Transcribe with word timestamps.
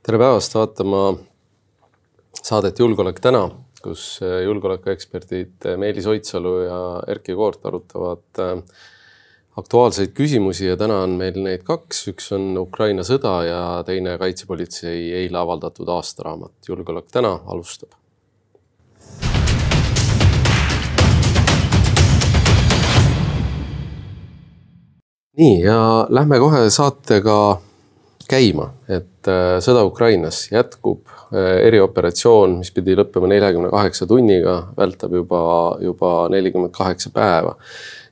tere 0.00 0.16
päevast 0.16 0.54
vaatama 0.56 1.00
saadet 2.40 2.78
Julgeolek 2.80 3.18
täna, 3.20 3.42
kus 3.84 4.04
äh, 4.24 4.38
julgeolekueksperdid 4.46 5.66
äh, 5.68 5.76
Meelis 5.76 6.06
Oidsalu 6.08 6.54
ja 6.64 6.78
Erkki 7.12 7.36
Koort 7.36 7.66
arutavad 7.68 8.40
äh, 8.40 8.54
aktuaalseid 9.60 10.14
küsimusi 10.16 10.70
ja 10.70 10.78
täna 10.80 11.02
on 11.04 11.18
meil 11.20 11.36
neid 11.44 11.66
kaks, 11.68 12.06
üks 12.14 12.32
on 12.32 12.56
Ukraina 12.62 13.04
sõda 13.04 13.34
ja 13.44 13.62
teine 13.84 14.16
kaitsepolitsei 14.22 15.10
eile 15.20 15.42
avaldatud 15.42 15.88
aastaraamat. 15.92 16.56
julgeolek 16.68 17.12
täna 17.12 17.36
alustab. 17.46 17.92
nii 25.40 25.60
ja 25.62 26.06
lähme 26.08 26.38
kohe 26.40 26.70
saatega 26.70 27.36
käima, 28.30 28.70
et 28.90 29.28
äh, 29.30 29.58
sõda 29.64 29.84
Ukrainas 29.88 30.44
jätkub, 30.52 31.02
äh, 31.30 31.60
erioperatsioon, 31.68 32.60
mis 32.60 32.72
pidi 32.74 32.96
lõppema 32.98 33.30
neljakümne 33.30 33.70
kaheksa 33.72 34.06
tunniga, 34.10 34.60
vältab 34.78 35.14
juba, 35.18 35.40
juba 35.82 36.12
nelikümmend 36.32 36.74
kaheksa 36.76 37.12
päeva. 37.14 37.56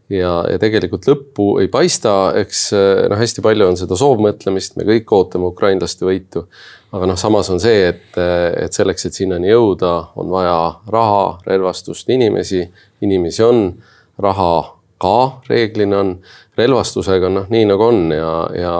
ja, 0.09 0.31
ja 0.49 0.57
tegelikult 0.59 1.05
lõppu 1.05 1.49
ei 1.63 1.69
paista, 1.69 2.33
eks 2.41 2.65
äh, 2.77 3.05
noh, 3.13 3.21
hästi 3.21 3.45
palju 3.45 3.69
on 3.69 3.79
seda 3.81 3.99
soovmõtlemist, 3.99 4.79
me 4.79 4.89
kõik 4.89 5.13
ootame 5.13 5.51
ukrainlaste 5.53 6.07
võitu. 6.09 6.47
aga 6.93 7.11
noh, 7.11 7.19
samas 7.21 7.51
on 7.53 7.61
see, 7.61 7.85
et, 7.93 8.17
et 8.17 8.73
selleks, 8.73 9.07
et 9.07 9.15
sinnani 9.15 9.53
jõuda, 9.53 9.93
on 10.17 10.33
vaja 10.33 10.59
raha, 10.89 11.39
relvastust, 11.47 12.09
inimesi, 12.11 12.65
inimesi 13.05 13.45
on, 13.45 13.71
raha 14.19 14.78
ka 14.99 15.41
reeglina 15.49 16.01
on 16.03 16.17
relvastusega 16.59 17.31
noh, 17.31 17.47
nii 17.53 17.69
nagu 17.71 17.87
on 17.87 18.11
ja, 18.15 18.33
ja 18.59 18.75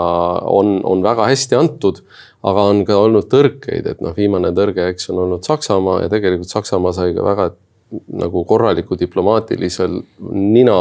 on, 0.51 0.79
on 0.83 1.03
väga 1.05 1.29
hästi 1.31 1.57
antud, 1.59 2.01
aga 2.43 2.67
on 2.71 2.83
ka 2.87 2.97
olnud 2.99 3.29
tõrkeid, 3.31 3.87
et 3.87 4.03
noh, 4.03 4.15
viimane 4.17 4.51
tõrge, 4.55 4.89
eks 4.91 5.09
on 5.13 5.23
olnud 5.25 5.47
Saksamaa 5.47 6.03
ja 6.03 6.11
tegelikult 6.11 6.51
Saksamaa 6.51 6.95
sai 6.95 7.15
ka 7.15 7.25
väga 7.25 7.51
nagu 8.19 8.43
korraliku 8.45 8.97
diplomaatilisel 8.99 9.95
nina, 10.29 10.77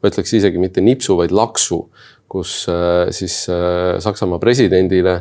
ma 0.00 0.10
ütleks 0.10 0.34
isegi 0.38 0.58
mitte 0.58 0.82
nipsu, 0.84 1.14
vaid 1.20 1.34
laksu, 1.34 1.84
kus 2.30 2.64
äh, 2.70 3.10
siis 3.14 3.44
äh, 3.50 3.98
Saksamaa 4.02 4.38
presidendile 4.42 5.20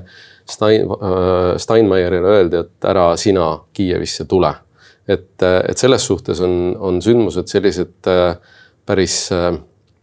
Stein, 0.49 0.89
äh, 0.89 1.57
Steinmeierile 1.61 2.35
öeldi, 2.37 2.63
et 2.63 2.89
ära 2.89 3.11
sina 3.17 3.51
Kiievisse 3.73 4.25
tule. 4.29 4.53
et, 5.09 5.41
et 5.41 5.77
selles 5.77 6.03
suhtes 6.05 6.37
on, 6.45 6.75
on 6.85 6.99
sündmused 7.01 7.47
sellised 7.49 8.05
päris 8.89 9.21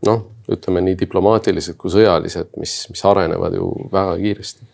noh 0.07 0.25
ütleme 0.53 0.83
nii 0.85 0.97
diplomaatilised 1.01 1.77
kui 1.81 1.91
sõjalised, 1.93 2.55
mis, 2.61 2.79
mis 2.93 3.05
arenevad 3.07 3.57
ju 3.59 3.69
väga 3.93 4.17
kiiresti. 4.21 4.73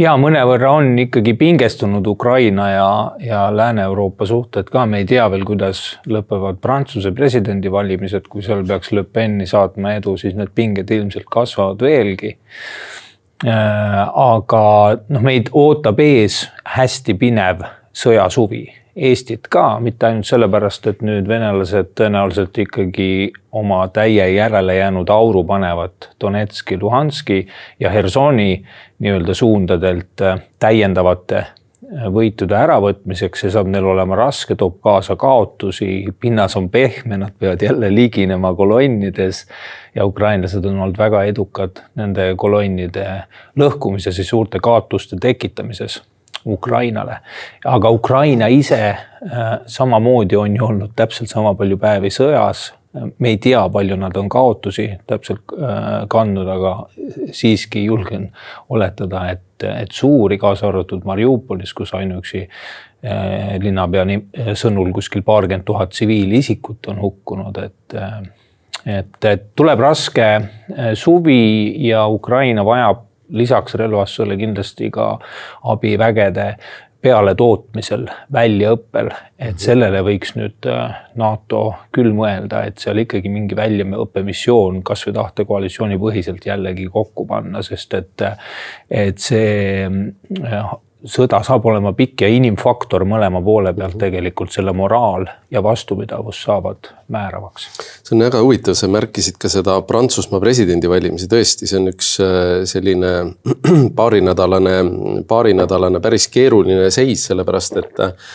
Ja 0.00 0.14
mõnevõrra 0.16 0.70
on 0.78 0.94
ikkagi 1.02 1.34
pingestunud 1.36 2.06
Ukraina 2.08 2.70
ja, 2.70 2.86
ja 3.20 3.40
Lääne-Euroopa 3.52 4.24
suhted 4.28 4.70
ka, 4.72 4.86
me 4.88 5.02
ei 5.02 5.08
tea 5.08 5.26
veel, 5.32 5.44
kuidas 5.48 5.82
lõpevad 6.08 6.62
Prantsuse 6.64 7.12
presidendivalimised, 7.16 8.28
kui 8.32 8.44
seal 8.44 8.64
peaks 8.68 8.94
Le 8.96 9.04
Peni 9.04 9.48
saatma 9.48 9.98
edu, 9.98 10.16
siis 10.20 10.36
need 10.38 10.54
pinged 10.56 10.88
ilmselt 10.96 11.28
kasvavad 11.28 11.84
veelgi. 11.84 12.32
Äh, 13.44 14.00
aga 14.08 14.64
noh, 15.08 15.24
meid 15.24 15.52
ootab 15.56 16.00
ees 16.04 16.46
hästi 16.76 17.16
pinev 17.20 17.64
sõjasuvi 17.96 18.66
Eestit 18.96 19.46
ka, 19.46 19.78
mitte 19.80 20.08
ainult 20.08 20.26
sellepärast, 20.26 20.86
et 20.90 21.02
nüüd 21.06 21.28
venelased 21.30 21.92
tõenäoliselt 21.98 22.58
ikkagi 22.58 23.30
oma 23.54 23.84
täie 23.94 24.26
järele 24.34 24.74
jäänud 24.74 25.12
auru 25.14 25.44
panevad 25.46 26.10
Donetski, 26.20 26.78
Luhanski 26.80 27.44
ja 27.80 27.90
Hersoni 27.94 28.64
nii-öelda 28.98 29.34
suundadelt 29.34 30.24
äh, 30.26 30.42
täiendavate 30.58 31.38
äh, 31.38 31.54
võitude 32.10 32.58
äravõtmiseks, 32.58 33.46
see 33.46 33.54
saab 33.54 33.70
neil 33.70 33.86
olema 33.86 34.18
raske, 34.18 34.58
toob 34.58 34.80
kaasa 34.82 35.14
kaotusi, 35.16 36.10
pinnas 36.20 36.58
on 36.58 36.66
pehme, 36.70 37.22
nad 37.22 37.38
peavad 37.38 37.62
jälle 37.62 37.94
liginema 37.94 38.50
kolonnides 38.58 39.44
ja 39.94 40.06
ukrainlased 40.06 40.66
on 40.66 40.82
olnud 40.82 40.98
väga 40.98 41.22
edukad 41.30 41.84
nende 41.94 42.32
kolonnide 42.36 43.06
lõhkumises 43.54 44.18
ja 44.18 44.26
suurte 44.26 44.58
kaotuste 44.58 45.16
tekitamises 45.22 46.02
Ukrainale. 46.46 47.16
aga 47.64 47.90
Ukraina 47.90 48.46
ise 48.46 48.88
äh, 48.88 48.98
samamoodi 49.66 50.36
on 50.36 50.56
ju 50.56 50.64
olnud 50.64 50.92
täpselt 50.96 51.28
sama 51.28 51.54
palju 51.54 51.78
päevi 51.78 52.08
sõjas. 52.08 52.72
me 53.18 53.28
ei 53.28 53.36
tea, 53.38 53.68
palju 53.68 53.96
nad 53.96 54.16
on 54.16 54.28
kaotusi 54.28 54.88
täpselt 55.06 55.52
äh, 55.54 56.06
kandnud, 56.08 56.48
aga 56.48 56.72
siiski 57.32 57.84
julgen 57.84 58.32
oletada, 58.68 59.28
et, 59.30 59.62
et 59.62 59.92
suuri, 59.92 60.38
kaasa 60.38 60.68
arvatud 60.68 61.04
Mariupolis, 61.04 61.74
kus 61.74 61.94
ainuüksi 61.94 62.40
äh, 62.42 63.54
linnapea 63.62 64.06
sõnul 64.58 64.90
kuskil 64.92 65.22
paarkümmend 65.22 65.64
tuhat 65.64 65.94
tsiviilisikut 65.94 66.90
on 66.90 67.00
hukkunud, 67.00 67.62
et 67.64 67.98
et, 68.86 69.24
et 69.28 69.42
tuleb 69.56 69.80
raske 69.80 70.26
suvi 70.96 71.76
ja 71.84 72.06
Ukraina 72.08 72.64
vajab 72.64 73.09
lisaks 73.30 73.74
relvastusele 73.78 74.36
kindlasti 74.40 74.90
ka 74.94 75.12
abivägede 75.72 76.54
pealetootmisel, 77.00 78.04
väljaõppel, 78.32 79.08
et 79.38 79.54
mhm. 79.54 79.62
sellele 79.62 80.02
võiks 80.04 80.34
nüüd 80.36 80.68
äh, 80.68 80.98
NATO 81.20 81.62
küll 81.96 82.12
mõelda, 82.16 82.66
et 82.68 82.82
seal 82.82 83.00
ikkagi 83.04 83.32
mingi 83.32 83.56
väljaõppemissioon 83.56 84.82
kasvõi 84.86 85.16
tahtekoalitsiooni 85.16 85.96
põhiselt 86.00 86.44
jällegi 86.46 86.90
kokku 86.92 87.24
panna, 87.30 87.64
sest 87.64 87.96
et, 87.96 88.26
et 88.92 89.22
see 89.22 89.88
äh, 89.88 90.74
sõda 91.08 91.40
saab 91.46 91.64
olema 91.70 91.92
pikk 91.96 92.24
ja 92.24 92.28
inimfaktor 92.32 93.04
mõlema 93.08 93.40
poole 93.44 93.72
pealt 93.76 93.96
tegelikult 94.00 94.52
selle 94.52 94.72
moraal 94.76 95.26
ja 95.50 95.62
vastupidavus 95.64 96.42
saavad 96.44 96.90
määravaks. 97.08 97.68
see 98.04 98.16
on 98.16 98.24
väga 98.26 98.42
huvitav, 98.44 98.76
sa 98.76 98.88
märkisid 98.88 99.38
ka 99.40 99.48
seda 99.52 99.78
Prantsusmaa 99.86 100.40
presidendivalimisi, 100.40 101.28
tõesti, 101.30 101.68
see 101.70 101.80
on 101.80 101.92
üks 101.92 102.12
äh, 102.24 102.62
selline 102.68 103.14
paarinädalane, 104.00 104.76
paarinädalane 105.28 106.00
päris 106.00 106.28
keeruline 106.28 106.90
seis, 106.94 107.24
sellepärast 107.30 107.80
et 107.80 108.04
äh, 108.04 108.30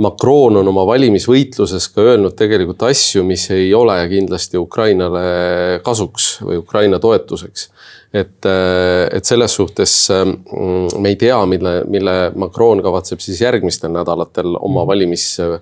Macron 0.00 0.56
on 0.56 0.68
oma 0.70 0.86
valimisvõitluses 0.88 1.90
ka 1.92 2.04
öelnud 2.14 2.32
tegelikult 2.38 2.86
asju, 2.88 3.24
mis 3.28 3.50
ei 3.52 3.74
ole 3.76 3.98
kindlasti 4.08 4.56
Ukrainale 4.56 5.80
kasuks 5.84 6.38
või 6.46 6.62
Ukraina 6.62 7.00
toetuseks 7.02 7.68
et, 8.12 8.44
äh, 8.44 9.06
et 9.16 9.24
selles 9.24 9.54
suhtes 9.56 9.94
mm, 10.12 11.00
me 11.00 11.14
ei 11.14 11.16
tea, 11.20 11.38
mille, 11.48 11.78
mille 11.90 12.16
Macron 12.36 12.82
kavatseb 12.84 13.22
siis 13.24 13.40
järgmistel 13.40 13.92
nädalatel 13.94 14.52
oma 14.58 14.82
mhm. 14.82 14.88
valimis 14.92 15.26
äh, 15.40 15.58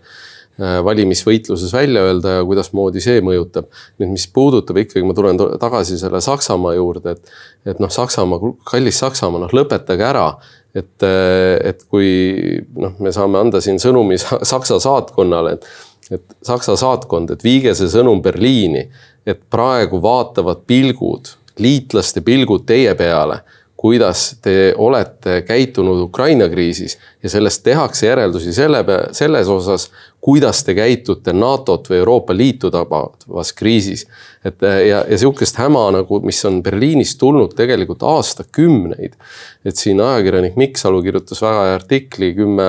valimisvõitluses 0.60 1.72
välja 1.72 2.02
öelda 2.04 2.34
ja 2.34 2.40
kuidasmoodi 2.44 3.00
see 3.00 3.22
mõjutab. 3.24 3.70
nüüd, 4.02 4.10
mis 4.12 4.26
puudutab 4.28 4.76
ikkagi, 4.82 5.06
ma 5.08 5.14
tulen 5.16 5.38
tagasi 5.60 5.96
selle 5.96 6.20
Saksamaa 6.20 6.74
juurde, 6.76 7.14
et, 7.16 7.30
et 7.72 7.80
noh, 7.80 7.88
Saksamaa, 7.88 8.52
kallis 8.68 8.98
Saksamaa, 9.00 9.46
noh 9.46 9.54
lõpetage 9.56 10.04
ära. 10.04 10.26
Et, 10.74 10.96
äh, 11.06 11.56
et 11.70 11.84
kui 11.90 12.10
noh, 12.76 12.96
me 13.02 13.12
saame 13.14 13.40
anda 13.40 13.62
siin 13.64 13.80
sõnumi 13.82 14.18
Saksa 14.20 14.80
saatkonnale, 14.82 15.56
et, 15.58 15.68
et 16.18 16.24
Saksa 16.46 16.76
saatkond, 16.80 17.32
et 17.34 17.44
viige 17.44 17.74
see 17.78 17.90
sõnum 17.92 18.22
Berliini, 18.22 18.86
et 19.28 19.42
praegu 19.52 20.00
vaatavad 20.02 20.64
pilgud 20.66 21.34
liitlaste 21.60 22.22
pilgud 22.24 22.64
teie 22.66 22.94
peale, 22.96 23.40
kuidas 23.80 24.36
te 24.44 24.74
olete 24.76 25.40
käitunud 25.48 26.02
Ukraina 26.04 26.48
kriisis 26.52 26.98
ja 27.22 27.30
sellest 27.32 27.62
tehakse 27.64 28.06
järeldusi 28.06 28.52
selle, 28.52 28.84
selles 29.16 29.48
osas, 29.48 29.88
kuidas 30.20 30.64
te 30.64 30.74
käitute 30.76 31.32
NATO-t 31.32 31.88
või 31.90 32.00
Euroopa 32.02 32.36
Liitu 32.36 32.70
tabavas 32.70 33.52
kriisis. 33.56 34.06
et 34.44 34.62
ja, 34.62 35.02
ja 35.08 35.18
sihukest 35.18 35.56
häma 35.60 35.90
nagu, 35.92 36.20
mis 36.24 36.40
on 36.48 36.62
Berliinist 36.62 37.18
tulnud 37.20 37.54
tegelikult 37.56 38.02
aastakümneid. 38.02 39.16
et 39.64 39.76
siin 39.76 40.00
ajakirjanik 40.00 40.56
Mikk 40.56 40.76
Salu 40.76 41.02
kirjutas 41.02 41.42
väga 41.42 41.64
hea 41.64 41.74
artikli 41.74 42.34
kümme, 42.34 42.68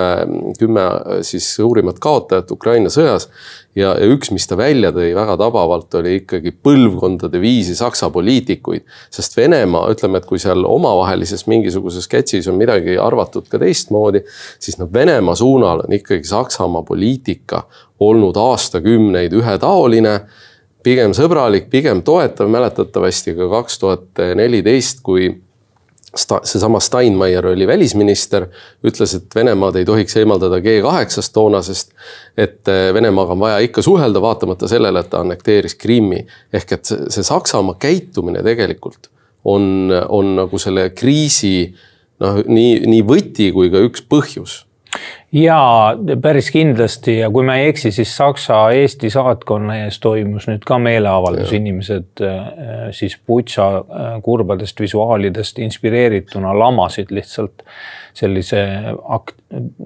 kümme 0.60 0.86
siis 1.28 1.56
suurimat 1.56 2.00
kaotajat 2.00 2.52
Ukraina 2.52 2.90
sõjas. 2.90 3.28
ja, 3.75 3.94
ja 4.00 4.08
üks, 4.16 4.31
mis 4.31 4.48
ta 4.48 4.56
välja 4.58 4.92
tõi 4.96 5.12
väga 5.16 5.38
tabavalt, 5.38 5.94
oli 6.00 6.16
ikkagi 6.22 6.56
põlvkondade 6.64 7.40
viisi 7.42 7.75
Saksa 7.75 8.10
poliitikuid. 8.10 8.88
sest 9.10 9.38
Venemaa, 9.38 9.90
ütleme, 9.92 10.18
et 10.18 10.25
kui 10.25 10.40
seal 10.40 10.64
omavahelises 10.66 11.48
mingisuguses 11.48 12.08
sketšis 12.08 12.48
on 12.48 12.56
midagi 12.56 12.98
arvatud 12.98 13.48
ka 13.52 13.60
teistmoodi, 13.60 14.24
siis 14.60 14.80
noh, 14.80 14.88
Venemaa 14.94 15.36
suunal 15.36 15.84
on 15.84 16.00
ikkagi 16.00 16.24
Saksamaa 16.28 16.84
poliitika 16.88 17.41
poliitika 17.42 17.68
olnud 18.00 18.36
aastakümneid 18.36 19.34
ühetaoline, 19.34 20.22
pigem 20.84 21.14
sõbralik, 21.14 21.70
pigem 21.70 22.02
toetav, 22.02 22.50
mäletatavasti 22.50 23.36
ka 23.36 23.50
kaks 23.50 23.80
tuhat 23.80 24.22
neliteist, 24.36 25.02
kui 25.04 25.42
sta-, 26.16 26.42
seesama 26.44 26.80
Steinmeier 26.80 27.46
oli 27.46 27.68
välisminister, 27.68 28.48
ütles, 28.84 29.16
et 29.16 29.36
Venemaad 29.36 29.76
ei 29.76 29.86
tohiks 29.86 30.18
eemaldada 30.18 30.58
G8-st 30.60 31.34
toonasest, 31.34 31.94
et 32.38 32.68
eh, 32.68 32.94
Venemaaga 32.94 33.34
on 33.34 33.40
vaja 33.40 33.60
ikka 33.60 33.82
suhelda, 33.82 34.22
vaatamata 34.22 34.68
sellele, 34.68 35.00
et 35.00 35.10
ta 35.10 35.22
annekteeris 35.22 35.76
Krimmi. 35.76 36.26
ehk 36.54 36.72
et 36.72 36.86
see, 36.86 37.06
see 37.10 37.24
Saksamaa 37.24 37.78
käitumine 37.80 38.42
tegelikult 38.44 39.12
on, 39.46 39.92
on 40.10 40.36
nagu 40.36 40.58
selle 40.58 40.90
kriisi 40.90 41.74
noh, 42.20 42.42
nii, 42.48 42.82
nii 42.90 43.06
võti 43.06 43.52
kui 43.54 43.70
ka 43.70 43.86
üks 43.86 44.02
põhjus 44.10 44.64
ja 45.33 45.95
päris 46.22 46.51
kindlasti. 46.51 47.18
Ja 47.18 47.30
kui 47.31 47.45
ma 47.48 47.56
ei 47.60 47.69
eksi, 47.72 47.92
siis 47.92 48.12
Saksa-Eesti 48.18 49.10
saatkonna 49.13 49.78
ees 49.86 50.00
toimus 50.04 50.48
nüüd 50.50 50.66
ka 50.68 50.80
meeleavaldus, 50.81 51.54
inimesed 51.56 52.24
äh, 52.25 52.51
siis 52.95 53.18
Butša 53.28 53.68
äh, 53.78 54.13
kurbadest 54.24 54.80
visuaalidest 54.80 55.60
inspireerituna 55.60 56.54
lamasid 56.60 57.12
lihtsalt 57.16 57.66
sellise 58.13 58.63
akt, 59.07 59.38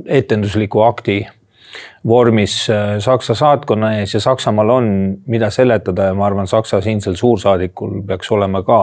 etendusliku 0.06 0.82
akti 0.88 1.22
vormis 2.08 2.70
äh, 2.70 2.98
Saksa 3.00 3.36
saatkonna 3.36 3.96
ees. 4.00 4.14
Ja 4.14 4.20
Saksamaal 4.20 4.70
on, 4.70 4.90
mida 5.28 5.50
seletada 5.50 6.10
ja 6.10 6.18
ma 6.18 6.26
arvan, 6.26 6.48
Saksa 6.48 6.82
siinsel 6.82 7.16
suursaadikul 7.20 8.02
peaks 8.08 8.32
olema 8.32 8.64
ka 8.64 8.82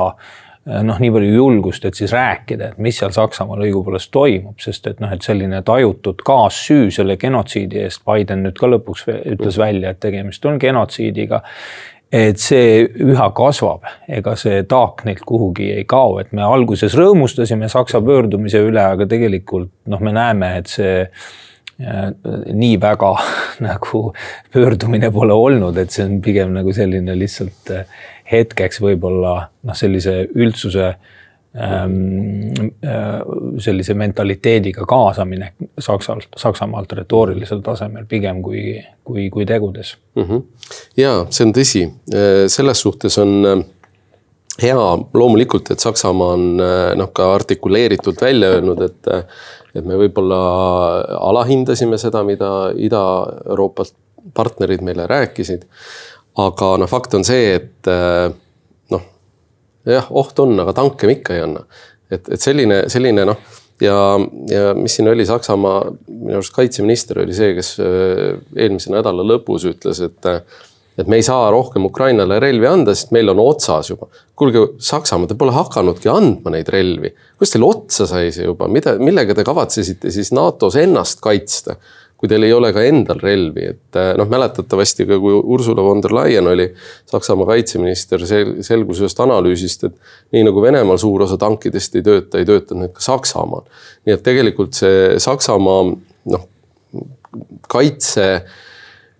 noh, 0.66 0.98
nii 1.02 1.10
palju 1.10 1.30
julgust, 1.34 1.84
et 1.86 1.98
siis 1.98 2.12
rääkida, 2.14 2.72
et 2.72 2.82
mis 2.82 2.98
seal 2.98 3.12
Saksamaal 3.14 3.64
õigupoolest 3.66 4.12
toimub, 4.14 4.58
sest 4.62 4.86
et 4.86 5.00
noh, 5.02 5.10
et 5.10 5.24
selline 5.26 5.62
tajutud 5.66 6.22
kaassüü 6.26 6.90
selle 6.94 7.16
genotsiidi 7.20 7.82
eest 7.82 8.04
Biden 8.06 8.44
nüüd 8.46 8.58
ka 8.58 8.70
lõpuks 8.70 9.08
ütles 9.34 9.58
välja, 9.58 9.90
et 9.90 10.02
tegemist 10.02 10.46
on 10.46 10.60
genotsiidiga. 10.62 11.42
et 12.12 12.36
see 12.36 12.82
üha 13.00 13.30
kasvab, 13.32 13.86
ega 14.04 14.34
see 14.36 14.66
taak 14.68 15.00
neilt 15.08 15.22
kuhugi 15.24 15.70
ei 15.72 15.86
kao, 15.88 16.18
et 16.20 16.34
me 16.36 16.42
alguses 16.44 16.92
rõõmustasime 16.92 17.70
Saksa 17.72 18.02
pöördumise 18.04 18.60
üle, 18.60 18.82
aga 18.84 19.06
tegelikult 19.08 19.70
noh, 19.88 20.00
me 20.04 20.12
näeme, 20.12 20.50
et 20.60 20.68
see 20.68 21.06
äh, 21.08 22.10
nii 22.52 22.76
väga 22.80 23.14
nagu 23.68 24.02
pöördumine 24.52 25.10
pole 25.10 25.32
olnud, 25.32 25.80
et 25.80 25.90
see 25.90 26.04
on 26.04 26.20
pigem 26.22 26.52
nagu 26.52 26.76
selline 26.76 27.16
lihtsalt 27.16 27.72
äh, 27.72 27.88
hetkeks 28.32 28.80
võib-olla 28.82 29.34
noh, 29.62 29.76
sellise 29.76 30.14
üldsuse 30.34 30.86
ähm, 30.88 32.52
äh, 32.84 33.20
sellise 33.62 33.94
mentaliteediga 33.98 34.86
kaasamine 34.88 35.52
Saksalt, 35.78 36.28
Saksamaalt 36.36 36.92
retoorilisel 36.98 37.62
tasemel 37.64 38.08
pigem 38.08 38.42
kui, 38.44 38.78
kui, 39.04 39.28
kui 39.30 39.46
tegudes 39.46 39.96
mm. 40.16 40.22
-hmm. 40.22 40.42
ja 40.96 41.14
see 41.30 41.46
on 41.46 41.54
tõsi, 41.58 41.86
äh, 42.14 42.44
selles 42.52 42.80
suhtes 42.80 43.18
on 43.18 43.38
äh, 43.46 43.64
hea 44.62 44.76
loomulikult, 45.14 45.70
et 45.70 45.80
Saksamaa 45.80 46.34
on 46.36 46.44
noh, 46.96 47.08
ka 47.12 47.30
artikuleeritult 47.34 48.20
välja 48.20 48.50
öelnud, 48.52 48.82
et, 48.84 49.08
et 49.74 49.84
me 49.84 49.96
võib-olla 49.96 50.40
alahindasime 51.16 51.96
seda, 51.98 52.20
mida 52.22 52.50
Ida-Euroopalt 52.76 53.94
partnerid 54.34 54.84
meile 54.84 55.06
rääkisid 55.06 55.64
aga 56.40 56.76
noh, 56.80 56.88
fakt 56.90 57.14
on 57.18 57.26
see, 57.26 57.56
et 57.58 57.90
äh, 57.90 58.28
noh, 58.94 59.08
jah, 59.88 60.06
oht 60.10 60.38
on, 60.40 60.54
aga 60.64 60.76
tanke 60.76 61.08
me 61.08 61.18
ikka 61.18 61.36
ei 61.36 61.44
anna. 61.44 61.66
et, 62.12 62.28
et 62.28 62.40
selline, 62.40 62.84
selline 62.92 63.26
noh 63.28 63.40
ja, 63.82 63.96
ja 64.48 64.74
mis 64.78 64.96
siin 64.96 65.08
oli 65.12 65.26
Saksamaa, 65.26 65.84
minu 66.08 66.38
arust 66.40 66.54
kaitseminister 66.56 67.22
oli 67.24 67.36
see, 67.36 67.54
kes 67.58 67.74
äh, 67.82 68.36
eelmise 68.56 68.92
nädala 68.94 69.26
lõpus 69.26 69.66
ütles, 69.70 70.02
et 70.04 70.30
et 70.98 71.08
me 71.08 71.16
ei 71.16 71.24
saa 71.24 71.46
rohkem 71.48 71.86
Ukrainale 71.88 72.36
relvi 72.42 72.66
anda, 72.68 72.92
sest 72.92 73.14
meil 73.16 73.32
on 73.32 73.40
otsas 73.40 73.88
juba. 73.90 74.10
kuulge, 74.36 74.66
Saksamaa, 74.82 75.30
te 75.30 75.36
pole 75.40 75.54
hakanudki 75.56 76.10
andma 76.12 76.52
neid 76.52 76.68
relvi. 76.72 77.14
kuidas 77.38 77.54
teil 77.54 77.64
otsa 77.64 78.06
sai 78.10 78.32
see 78.34 78.44
juba, 78.44 78.68
mida, 78.68 78.98
millega 79.00 79.34
te 79.34 79.44
kavatsesite 79.44 80.12
siis 80.12 80.32
NATO-s 80.36 80.76
ennast 80.82 81.22
kaitsta? 81.24 81.78
Kui 82.22 82.30
teil 82.30 82.46
ei 82.46 82.52
ole 82.54 82.68
ka 82.70 82.84
endal 82.86 83.18
relvi, 83.18 83.64
et 83.72 83.98
eh, 83.98 84.12
noh, 84.14 84.28
mäletatavasti 84.30 85.08
ka 85.08 85.16
kui 85.18 85.34
Ursula 85.34 85.82
von 85.82 85.98
der 86.04 86.14
Leyen 86.14 86.46
oli 86.46 86.68
Saksamaa 87.10 87.48
kaitseminister, 87.48 88.22
sel-, 88.30 88.60
selgus 88.62 89.00
ühest 89.02 89.18
analüüsist, 89.24 89.88
et 89.88 90.36
nii 90.36 90.44
nagu 90.46 90.62
Venemaal 90.62 91.00
suur 91.02 91.26
osa 91.26 91.34
tankidest 91.42 91.98
ei 91.98 92.06
tööta, 92.06 92.38
ei 92.38 92.46
töötanud 92.46 92.84
need 92.84 92.94
ka 92.94 93.02
Saksamaal. 93.02 93.66
nii 94.06 94.14
et 94.14 94.22
tegelikult 94.22 94.78
see 94.78 95.18
Saksamaa 95.22 95.88
noh, 96.30 96.46
kaitse 97.74 98.28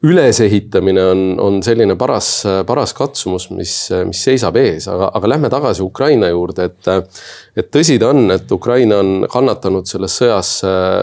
ülesehitamine 0.02 1.02
on, 1.04 1.20
on 1.40 1.60
selline 1.62 1.94
paras, 1.98 2.28
paras 2.66 2.90
katsumus, 2.94 3.46
mis, 3.54 3.74
mis 4.08 4.22
seisab 4.26 4.56
ees, 4.58 4.88
aga, 4.90 5.12
aga 5.14 5.30
lähme 5.30 5.50
tagasi 5.52 5.84
Ukraina 5.84 6.30
juurde, 6.32 6.66
et. 6.70 7.12
et 7.56 7.68
tõsi 7.70 7.98
ta 8.00 8.08
on, 8.10 8.30
et 8.34 8.50
Ukraina 8.52 8.98
on 9.02 9.26
kannatanud 9.30 9.86
selles 9.86 10.16
sõjas 10.18 10.50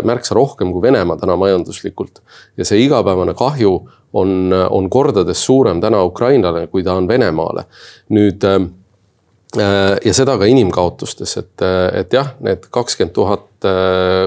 märksa 0.07 0.35
rohkem 0.35 0.73
kui 0.73 0.83
Venemaa 0.83 1.19
täna 1.21 1.37
majanduslikult. 1.39 2.19
ja 2.57 2.65
see 2.65 2.81
igapäevane 2.83 3.33
kahju 3.37 3.73
on, 4.19 4.51
on 4.51 4.89
kordades 4.89 5.45
suurem 5.45 5.79
täna 5.81 6.03
Ukrainale, 6.03 6.67
kui 6.67 6.83
ta 6.83 6.97
on 6.99 7.07
Venemaale. 7.07 7.65
nüüd 8.09 8.43
ja 10.05 10.13
seda 10.13 10.35
ka 10.37 10.45
inimkaotustes, 10.45 11.37
et, 11.37 11.63
et 11.97 12.13
jah, 12.13 12.35
need 12.45 12.67
kakskümmend 12.69 13.15
tuhat 13.15 13.47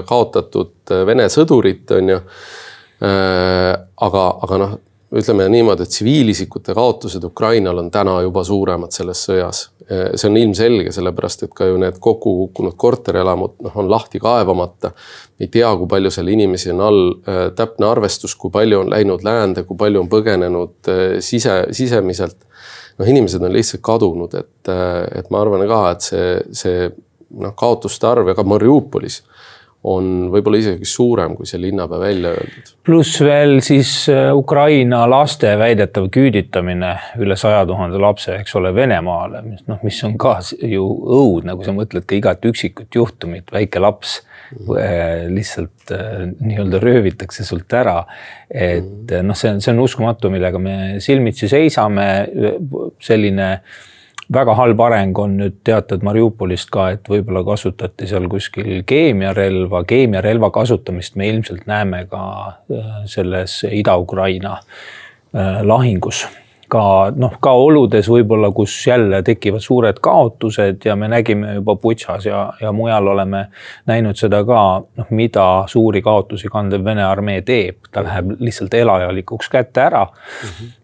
kaotatud 0.09 0.93
Vene 1.07 1.29
sõdurit 1.31 1.91
on 1.95 2.09
ju 2.09 2.19
Äh, 2.19 2.62
aga, 3.03 4.23
aga 4.45 4.57
noh, 4.61 4.75
ütleme 5.13 5.45
niimoodi, 5.51 5.85
et 5.85 5.93
tsiviilisikute 5.93 6.73
kaotused 6.73 7.23
Ukrainal 7.23 7.77
on 7.77 7.91
täna 7.93 8.15
juba 8.25 8.43
suuremad 8.47 8.93
selles 8.95 9.21
sõjas. 9.27 9.67
Äh, 9.91 10.13
see 10.17 10.29
on 10.29 10.39
ilmselge, 10.39 10.93
sellepärast 10.95 11.45
et 11.45 11.53
ka 11.55 11.67
ju 11.69 11.77
need 11.81 11.99
kokku 12.01 12.33
kukkunud 12.39 12.77
korterelamud 12.79 13.59
noh, 13.65 13.75
on 13.77 13.91
lahti 13.91 14.21
kaevamata. 14.23 14.93
ei 15.39 15.47
tea, 15.51 15.69
kui 15.77 15.87
palju 15.91 16.11
seal 16.11 16.31
inimesi 16.33 16.71
on 16.71 16.81
all, 16.81 17.03
äh, 17.27 17.43
täpne 17.55 17.89
arvestus, 17.89 18.35
kui 18.35 18.51
palju 18.51 18.79
on 18.79 18.89
läinud 18.89 19.23
läände, 19.23 19.63
kui 19.67 19.77
palju 19.77 20.01
on 20.01 20.09
põgenenud 20.09 20.91
sise, 21.19 21.65
sisemiselt. 21.71 22.37
noh, 22.97 23.07
inimesed 23.07 23.41
on 23.41 23.53
lihtsalt 23.53 23.81
kadunud, 23.81 24.33
et, 24.33 24.69
et 25.17 25.29
ma 25.33 25.41
arvan 25.41 25.67
ka, 25.67 25.83
et 25.91 26.01
see, 26.05 26.27
see 26.53 26.89
noh, 27.41 27.53
kaotuste 27.57 28.07
arv 28.07 28.29
ja 28.29 28.35
ka 28.37 28.45
Mariupolis 28.45 29.23
on 29.83 30.29
võib-olla 30.31 30.59
isegi 30.61 30.87
suurem, 30.87 31.33
kui 31.35 31.47
see 31.47 31.59
linnapea 31.59 31.99
välja 31.99 32.31
öeldud. 32.37 32.71
pluss 32.87 33.19
veel 33.23 33.57
siis 33.65 33.91
äh, 34.11 34.29
Ukraina 34.35 35.03
laste 35.09 35.53
väidetav 35.59 36.07
küüditamine 36.13 36.93
üle 37.23 37.35
saja 37.39 37.65
tuhande 37.67 37.99
lapse, 37.99 38.37
eks 38.39 38.55
ole, 38.59 38.73
Venemaale, 38.75 39.43
mis 39.45 39.65
noh, 39.67 39.81
mis 39.83 39.99
on 40.07 40.15
ka 40.19 40.37
ju 40.55 40.87
õudne, 41.19 41.57
kui 41.57 41.67
sa 41.67 41.75
mõtled 41.75 42.07
ka 42.07 42.15
igat 42.15 42.47
üksikut 42.47 42.95
juhtumit, 42.95 43.51
väike 43.51 43.83
laps 43.83 44.21
mm. 44.55 45.33
lihtsalt 45.35 45.95
äh, 45.95 46.27
nii-öelda 46.39 46.79
röövitakse 46.83 47.43
sult 47.47 47.75
ära. 47.75 48.05
et 48.47 48.83
mm. 49.11 49.25
noh, 49.27 49.35
see 49.35 49.51
on, 49.51 49.63
see 49.63 49.75
on 49.75 49.83
uskumatu, 49.83 50.31
millega 50.31 50.61
me 50.63 50.77
silmitsi 51.03 51.51
seisame, 51.51 52.07
selline 53.03 53.49
äh, 53.57 53.81
väga 54.33 54.55
halb 54.57 54.81
areng 54.81 55.17
on 55.19 55.37
nüüd 55.39 55.59
teatud 55.65 56.03
Mariupolist 56.05 56.71
ka, 56.73 56.89
et 56.95 57.09
võib-olla 57.09 57.43
kasutati 57.47 58.07
seal 58.09 58.27
kuskil 58.31 58.83
keemiarelva, 58.89 59.83
keemiarelva 59.89 60.51
kasutamist 60.53 61.17
me 61.19 61.29
ilmselt 61.31 61.67
näeme 61.69 62.05
ka 62.11 62.23
äh, 62.47 62.93
selles 63.09 63.61
Ida-Ukraina 63.69 64.57
äh, 64.59 65.61
lahingus. 65.65 66.25
Ka 66.73 67.11
noh, 67.13 67.35
ka 67.43 67.51
oludes 67.53 68.07
võib-olla, 68.09 68.49
kus 68.55 68.73
jälle 68.87 69.19
tekivad 69.25 69.61
suured 69.61 69.99
kaotused 70.01 70.87
ja 70.87 70.95
me 70.97 71.09
nägime 71.11 71.57
juba 71.59 71.75
Butšas 71.77 72.25
ja, 72.25 72.45
ja 72.61 72.71
mujal 72.73 73.11
oleme 73.13 73.43
näinud 73.89 74.17
seda 74.17 74.41
ka, 74.47 74.61
noh, 74.97 75.11
mida 75.13 75.47
suuri 75.69 76.01
kaotusi 76.01 76.49
kandev 76.49 76.85
Vene 76.85 77.05
armee 77.05 77.43
teeb, 77.45 77.83
ta 77.93 78.01
läheb 78.07 78.39
lihtsalt 78.39 78.73
elajalikuks 78.73 79.51
kätte 79.53 79.85
ära. 79.85 80.07
Mm. 80.07 80.55
-hmm 80.55 80.79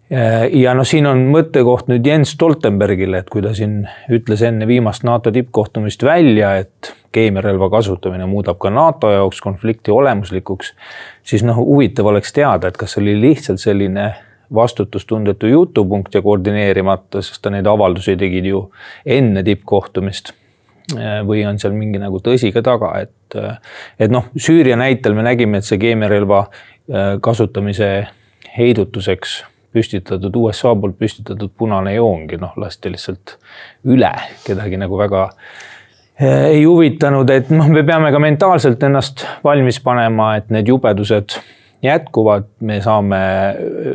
ja 0.51 0.73
noh, 0.73 0.87
siin 0.87 1.05
on 1.09 1.21
mõttekoht 1.33 1.89
nüüd 1.91 2.07
Jens 2.07 2.33
Stoltenbergile, 2.33 3.21
et 3.21 3.29
kui 3.29 3.43
ta 3.45 3.53
siin 3.57 3.83
ütles 4.13 4.41
enne 4.45 4.67
viimast 4.69 5.05
NATO 5.05 5.31
tippkohtumist 5.33 6.03
välja, 6.05 6.55
et 6.63 6.93
keemiarelva 7.13 7.69
kasutamine 7.73 8.25
muudab 8.29 8.57
ka 8.61 8.71
NATO 8.73 9.11
jaoks 9.13 9.41
konflikti 9.41 9.93
olemuslikuks, 9.93 10.73
siis 11.25 11.45
noh, 11.45 11.57
huvitav 11.61 12.09
oleks 12.09 12.33
teada, 12.33 12.69
et 12.69 12.77
kas 12.77 12.97
oli 13.01 13.15
lihtsalt 13.21 13.61
selline 13.61 14.09
vastutustundetu 14.53 15.47
jutupunkt 15.47 16.15
ja 16.17 16.23
koordineerimata, 16.25 17.21
sest 17.21 17.43
ta 17.43 17.53
neid 17.53 17.69
avaldusi 17.69 18.17
tegid 18.17 18.49
ju 18.49 18.65
enne 19.05 19.45
tippkohtumist. 19.45 20.33
või 21.25 21.43
on 21.45 21.59
seal 21.61 21.75
mingi 21.77 21.99
nagu 22.01 22.17
tõsi 22.17 22.49
ka 22.49 22.63
taga, 22.65 22.87
et, 22.97 23.35
et 24.01 24.09
noh, 24.09 24.25
Süüria 24.33 24.73
näitel 24.73 25.13
me 25.13 25.21
nägime, 25.21 25.59
et 25.59 25.67
see 25.67 25.77
keemiarelva 25.77 26.47
kasutamise 27.21 28.07
heidutuseks 28.57 29.43
püstitatud, 29.73 30.35
USA 30.35 30.73
poolt 30.75 30.97
püstitatud 30.99 31.51
punane 31.57 31.95
joongi, 31.95 32.39
noh, 32.41 32.55
lasti 32.59 32.91
lihtsalt 32.93 33.37
üle, 33.89 34.11
kedagi 34.45 34.79
nagu 34.81 34.97
väga 34.99 35.27
eh, 36.19 36.49
ei 36.55 36.65
huvitanud, 36.65 37.29
et 37.33 37.53
noh, 37.53 37.69
me 37.69 37.85
peame 37.87 38.11
ka 38.13 38.21
mentaalselt 38.23 38.83
ennast 38.89 39.25
valmis 39.45 39.81
panema, 39.85 40.35
et 40.39 40.51
need 40.53 40.71
jubedused 40.71 41.39
jätkuvad, 41.83 42.49
me 42.67 42.81
saame 42.83 43.19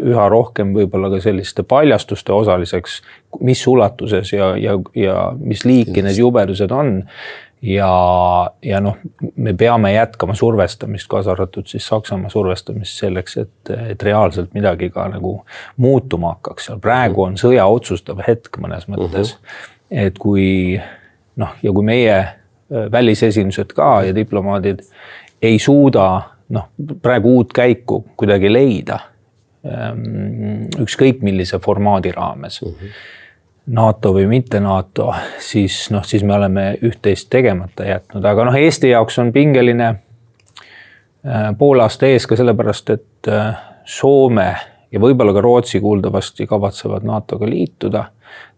üha 0.09 0.29
rohkem 0.33 0.73
võib-olla 0.77 1.11
ka 1.13 1.21
selliste 1.21 1.67
paljastuste 1.69 2.33
osaliseks, 2.33 3.01
mis 3.45 3.61
ulatuses 3.69 4.33
ja, 4.33 4.55
ja, 4.57 4.79
ja 4.97 5.19
mis 5.37 5.67
liiki 5.69 6.05
need 6.05 6.17
jubedused 6.23 6.73
on 6.73 7.03
ja, 7.65 8.51
ja 8.63 8.81
noh, 8.81 8.99
me 9.37 9.55
peame 9.57 9.95
jätkama 9.95 10.35
survestamist, 10.37 11.09
kaasa 11.09 11.33
arvatud 11.33 11.67
siis 11.71 11.87
Saksamaa 11.89 12.31
survestamist 12.31 13.01
selleks, 13.01 13.37
et, 13.41 13.73
et 13.89 14.03
reaalselt 14.03 14.53
midagi 14.55 14.91
ka 14.93 15.07
nagu 15.09 15.39
muutuma 15.77 16.35
hakkaks 16.35 16.69
seal. 16.69 16.83
praegu 16.85 17.25
on 17.25 17.39
sõja 17.41 17.65
otsustav 17.71 18.21
hetk 18.27 18.61
mõnes 18.61 18.89
mõttes 18.91 19.35
uh. 19.35 19.39
-huh. 19.39 20.05
et 20.05 20.19
kui 20.19 20.81
noh, 21.41 21.57
ja 21.63 21.73
kui 21.73 21.87
meie 21.87 22.19
välisesindused 22.93 23.73
ka 23.77 24.03
ja 24.03 24.15
diplomaadid 24.15 24.85
ei 25.43 25.59
suuda 25.59 26.07
noh, 26.49 26.71
praegu 27.03 27.37
uut 27.39 27.53
käiku 27.53 28.05
kuidagi 28.17 28.53
leida. 28.53 28.99
Ükskõik 30.81 31.23
millise 31.25 31.59
formaadi 31.59 32.13
raames 32.13 32.61
mm. 32.63 32.73
-hmm. 32.73 32.97
NATO 33.67 34.13
või 34.13 34.27
mitte 34.29 34.61
NATO, 34.61 35.09
siis 35.41 35.87
noh, 35.91 36.05
siis 36.05 36.25
me 36.25 36.35
oleme 36.37 36.67
üht-teist 36.85 37.31
tegemata 37.33 37.87
jätnud, 37.89 38.25
aga 38.25 38.45
noh, 38.51 38.57
Eesti 38.61 38.91
jaoks 38.91 39.19
on 39.23 39.33
pingeline 39.33 39.95
pool 41.59 41.81
aasta 41.81 42.11
ees 42.13 42.27
ka 42.29 42.37
sellepärast, 42.37 42.91
et 42.93 43.31
Soome 43.89 44.51
ja 44.93 45.01
võib-olla 45.01 45.33
ka 45.33 45.41
Rootsi 45.45 45.81
kuuldavasti 45.81 46.47
kavatsevad 46.47 47.05
NATO-ga 47.09 47.49
liituda. 47.49 48.05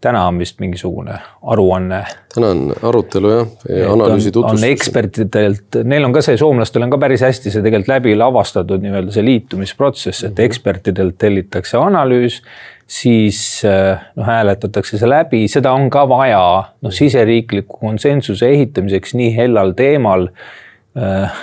Täna 0.01 0.27
on 0.27 0.39
vist 0.39 0.59
mingisugune 0.61 1.17
aruanne. 1.41 2.03
täna 2.33 2.53
on 2.53 2.73
arutelu 2.89 3.33
jah, 3.33 3.51
analüüsi 3.91 4.31
tutvustus. 4.31 4.63
on 4.63 4.69
ekspertidelt, 4.69 5.81
neil 5.83 6.07
on 6.07 6.15
ka 6.15 6.21
see, 6.25 6.37
soomlastel 6.37 6.85
on 6.85 6.93
ka 6.93 7.01
päris 7.01 7.25
hästi 7.25 7.53
see 7.53 7.65
tegelikult 7.65 7.93
läbi 7.95 8.15
lavastatud 8.17 8.83
nii-öelda 8.83 9.15
see 9.15 9.25
liitumisprotsess, 9.25 10.23
et 10.23 10.33
mhm. 10.33 10.49
ekspertidelt 10.49 11.17
tellitakse 11.21 11.79
analüüs 11.81 12.41
siis 12.87 13.39
noh, 14.15 14.27
hääletatakse 14.27 14.99
see 14.99 15.09
läbi, 15.09 15.43
seda 15.51 15.73
on 15.75 15.89
ka 15.91 16.05
vaja 16.09 16.39
noh, 16.81 16.93
siseriikliku 16.93 17.81
konsensuse 17.81 18.47
ehitamiseks 18.53 19.17
nii 19.19 19.33
hellal 19.35 19.75
teemal 19.77 20.29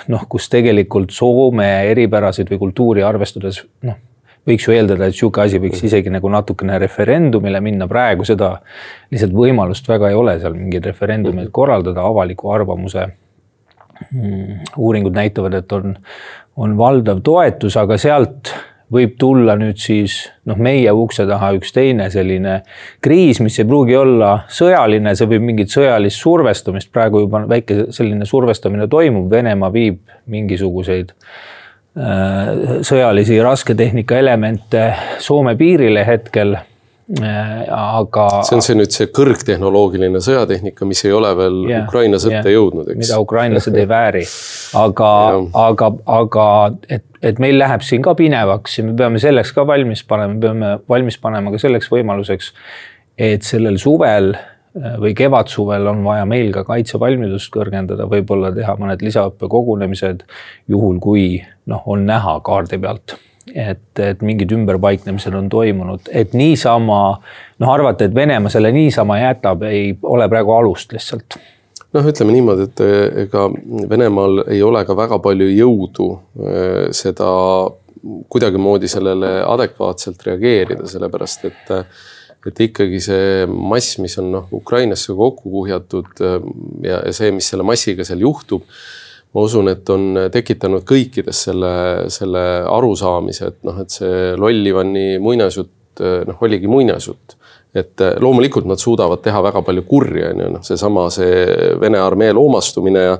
noh, 0.09 0.25
kus 0.29 0.49
tegelikult 0.51 1.13
Soome 1.15 1.69
eripärasid 1.91 2.49
või 2.51 2.63
kultuuri 2.65 3.05
arvestades 3.07 3.61
noh, 3.87 4.01
võiks 4.49 4.67
ju 4.69 4.75
eeldada, 4.75 5.09
et 5.09 5.17
sihuke 5.17 5.45
asi 5.45 5.61
võiks 5.63 5.83
isegi 5.87 6.13
nagu 6.13 6.29
natukene 6.33 6.77
referendumile 6.83 7.61
minna, 7.65 7.89
praegu 7.91 8.27
seda 8.29 8.59
lihtsalt 9.13 9.33
võimalust 9.37 9.89
väga 9.89 10.13
ei 10.13 10.19
ole 10.19 10.37
seal 10.43 10.57
mingeid 10.59 10.87
referendumeid 10.91 11.51
korraldada, 11.55 12.05
avaliku 12.05 12.53
arvamuse 12.53 13.07
mm, 14.11 14.77
uuringud 14.77 15.17
näitavad, 15.17 15.57
et 15.63 15.73
on, 15.77 15.97
on 16.61 16.79
valdav 16.79 17.25
toetus, 17.25 17.79
aga 17.81 17.99
sealt 18.01 18.53
võib 18.95 19.17
tulla 19.19 19.57
nüüd 19.59 19.81
siis 19.81 20.19
noh, 20.47 20.61
meie 20.61 20.93
ukse 20.93 21.25
taha 21.27 21.55
üks 21.57 21.73
teine 21.75 22.11
selline 22.13 22.61
kriis, 23.03 23.41
mis 23.43 23.57
ei 23.59 23.67
pruugi 23.67 23.97
olla 23.97 24.37
sõjaline, 24.53 25.17
see 25.17 25.31
võib 25.33 25.49
mingit 25.49 25.73
sõjalist 25.73 26.21
survestamist, 26.21 26.93
praegu 26.93 27.25
juba 27.25 27.47
väike 27.49 27.89
selline 27.97 28.29
survestamine 28.29 28.87
toimub, 28.93 29.31
Venemaa 29.33 29.73
viib 29.73 30.05
mingisuguseid 30.31 31.17
Äh, 31.17 31.64
sõjalisi 31.95 33.37
rasketehnika 33.43 34.19
elemente 34.19 34.87
Soome 35.23 35.53
piirile 35.55 36.03
hetkel 36.07 36.57
äh, 36.57 37.61
aga. 37.71 38.25
see 38.49 38.57
on 38.57 38.65
see 38.67 38.79
nüüd 38.81 38.95
see 38.95 39.11
kõrgtehnoloogiline 39.15 40.23
sõjatehnika, 40.25 40.89
mis 40.91 41.05
ei 41.07 41.13
ole 41.15 41.31
veel 41.39 41.61
yeah, 41.69 41.85
Ukraina 41.87 42.19
sõtta 42.19 42.41
yeah, 42.43 42.57
jõudnud, 42.57 42.89
eks. 42.91 42.99
mida 43.05 43.19
ukrainlased 43.23 43.79
ei 43.79 43.87
vääri, 43.91 44.25
aga 44.81 45.11
aga, 45.69 45.93
aga 46.17 46.49
et, 46.99 47.07
et 47.23 47.39
meil 47.43 47.61
läheb 47.63 47.87
siin 47.87 48.03
ka 48.03 48.17
pinevaks 48.19 48.81
ja 48.81 48.89
me 48.89 48.97
peame 48.99 49.23
selleks 49.23 49.55
ka 49.55 49.67
valmis 49.69 50.03
panema, 50.09 50.41
peame 50.49 50.73
valmis 50.91 51.21
panema 51.23 51.55
ka 51.55 51.63
selleks 51.63 51.93
võimaluseks, 51.95 52.51
et 53.31 53.47
sellel 53.47 53.79
suvel 53.79 54.33
Äh, 54.35 54.54
või 54.75 55.15
kevadsuvel 55.15 55.87
on 55.87 56.03
vaja 56.05 56.25
meil 56.27 56.51
ka 56.55 56.65
kaitsevalmidust 56.67 57.53
kõrgendada, 57.55 58.09
võib-olla 58.11 58.51
teha 58.55 58.75
mõned 58.81 59.05
lisaõppekogunemised, 59.07 60.25
juhul 60.71 60.99
kui 61.03 61.29
noh, 61.71 61.85
on 61.87 62.03
näha 62.09 62.39
kaardi 62.45 62.81
pealt, 62.83 63.17
et, 63.55 63.87
et 64.03 64.23
mingid 64.27 64.53
ümberpaiknemised 64.57 65.35
on 65.39 65.49
toimunud, 65.53 66.11
et 66.11 66.35
niisama 66.35 67.01
noh, 67.15 67.71
arvata, 67.71 68.09
et 68.09 68.15
Venemaa 68.15 68.53
selle 68.53 68.73
niisama 68.75 69.21
jätab, 69.23 69.63
ei 69.69 69.93
ole 70.03 70.29
praegu 70.33 70.57
alust 70.57 70.95
lihtsalt. 70.97 71.39
Noh, 71.95 72.09
ütleme 72.11 72.35
niimoodi, 72.35 72.67
et 72.67 72.83
ega 73.29 73.47
Venemaal 73.91 74.49
ei 74.51 74.63
ole 74.67 74.83
ka 74.87 74.97
väga 74.99 75.21
palju 75.23 75.47
jõudu 75.55 76.09
äh, 76.19 76.91
seda 76.91 77.31
kuidagimoodi 78.29 78.91
sellele 78.91 79.37
adekvaatselt 79.47 80.27
reageerida, 80.27 80.89
sellepärast 80.91 81.47
et 81.49 81.71
et 82.49 82.61
ikkagi 82.67 83.01
see 83.03 83.47
mass, 83.49 83.99
mis 84.03 84.19
on 84.21 84.31
noh, 84.35 84.51
Ukrainasse 84.55 85.15
kokku 85.17 85.53
kuhjatud 85.53 86.25
ähm, 86.25 86.51
ja, 86.85 87.01
ja 87.07 87.15
see, 87.17 87.33
mis 87.35 87.49
selle 87.51 87.67
massiga 87.67 88.07
seal 88.07 88.25
juhtub. 88.25 88.67
ma 89.35 89.43
usun, 89.43 89.67
et 89.67 89.89
on 89.91 90.29
tekitanud 90.31 90.85
kõikides 90.87 91.41
selle, 91.49 91.71
selle 92.15 92.43
arusaamise, 92.71 93.49
et 93.51 93.65
noh, 93.67 93.81
et 93.83 93.91
see 93.91 94.29
Lollivani 94.39 95.19
muinasjutt 95.19 96.05
äh, 96.05 96.21
noh, 96.29 96.39
oligi 96.47 96.71
muinasjutt 96.71 97.39
et 97.75 98.01
äh, 98.01 98.15
loomulikult 98.23 98.69
nad 98.71 98.79
suudavad 98.79 99.25
teha 99.25 99.43
väga 99.43 99.65
palju 99.67 99.83
kurja, 99.89 100.31
on 100.31 100.45
ju, 100.45 100.55
noh, 100.55 100.63
seesama 100.63 101.09
see 101.11 101.75
Vene 101.83 101.99
armee 101.99 102.33
loomastumine 102.37 103.07
ja 103.09 103.19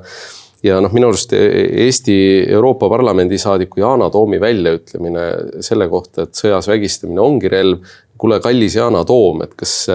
ja 0.65 0.79
noh, 0.81 0.93
minu 0.95 1.09
arust 1.11 1.33
Eesti 1.35 2.15
Euroopa 2.49 2.89
Parlamendi 2.89 3.37
saadiku 3.41 3.83
Yana 3.83 4.09
Toomi 4.09 4.39
väljaütlemine 4.41 5.25
selle 5.65 5.87
kohta, 5.91 6.25
et 6.25 6.39
sõjas 6.39 6.69
vägistamine 6.71 7.21
ongi 7.21 7.51
relv, 7.51 7.83
kuule, 8.25 8.41
kallis 8.41 8.75
Yana 8.75 9.03
Toom, 9.05 9.43
et 9.45 9.53
kas, 9.57 9.85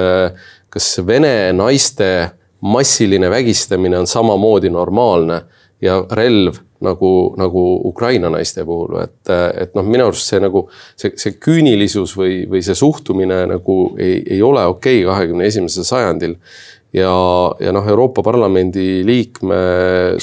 kas 0.70 0.90
vene 1.06 1.50
naiste 1.56 2.30
massiline 2.60 3.30
vägistamine 3.32 3.98
on 3.98 4.06
samamoodi 4.06 4.70
normaalne 4.70 5.42
ja 5.82 6.04
relv 6.12 6.60
nagu, 6.84 7.34
nagu 7.40 7.62
Ukraina 7.88 8.30
naiste 8.30 8.64
puhul, 8.64 9.00
et, 9.02 9.32
et 9.60 9.74
noh, 9.74 9.84
minu 9.84 10.06
arust 10.06 10.30
see 10.30 10.40
nagu 10.40 10.66
see, 10.94 11.12
see 11.18 11.34
küünilisus 11.42 12.14
või, 12.16 12.44
või 12.48 12.62
see 12.64 12.76
suhtumine 12.76 13.42
nagu 13.50 13.78
ei, 13.98 14.20
ei 14.36 14.42
ole 14.44 14.64
okei 14.70 15.02
kahekümne 15.08 15.48
esimesel 15.48 15.88
sajandil 15.88 16.36
ja, 16.96 17.12
ja 17.60 17.72
noh, 17.74 17.86
Euroopa 17.88 18.22
Parlamendi 18.26 19.00
liikme. 19.06 19.58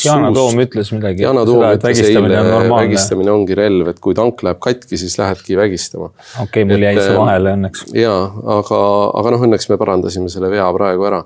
Yana 0.03 0.31
Toom 0.35 0.61
ütles 0.63 0.91
midagi. 0.95 1.23
Yana 1.23 1.45
Toom 1.47 1.63
ütles 1.69 2.01
eile, 2.03 2.43
vägistamine 2.71 3.31
ongi 3.33 3.57
relv, 3.57 3.91
et 3.93 4.01
kui 4.03 4.17
tank 4.17 4.43
läheb 4.45 4.59
katki, 4.63 4.99
siis 4.99 5.17
lähedki 5.19 5.57
vägistama. 5.59 6.11
okei 6.11 6.43
okay,, 6.43 6.67
mul 6.69 6.87
jäi 6.87 6.95
see 6.99 7.17
vahele 7.17 7.55
õnneks. 7.57 7.87
ja, 7.97 8.13
aga, 8.57 8.81
aga 9.21 9.35
noh, 9.35 9.47
õnneks 9.47 9.71
me 9.71 9.79
parandasime 9.79 10.31
selle 10.33 10.51
vea 10.53 10.67
praegu 10.75 11.07
ära. 11.09 11.23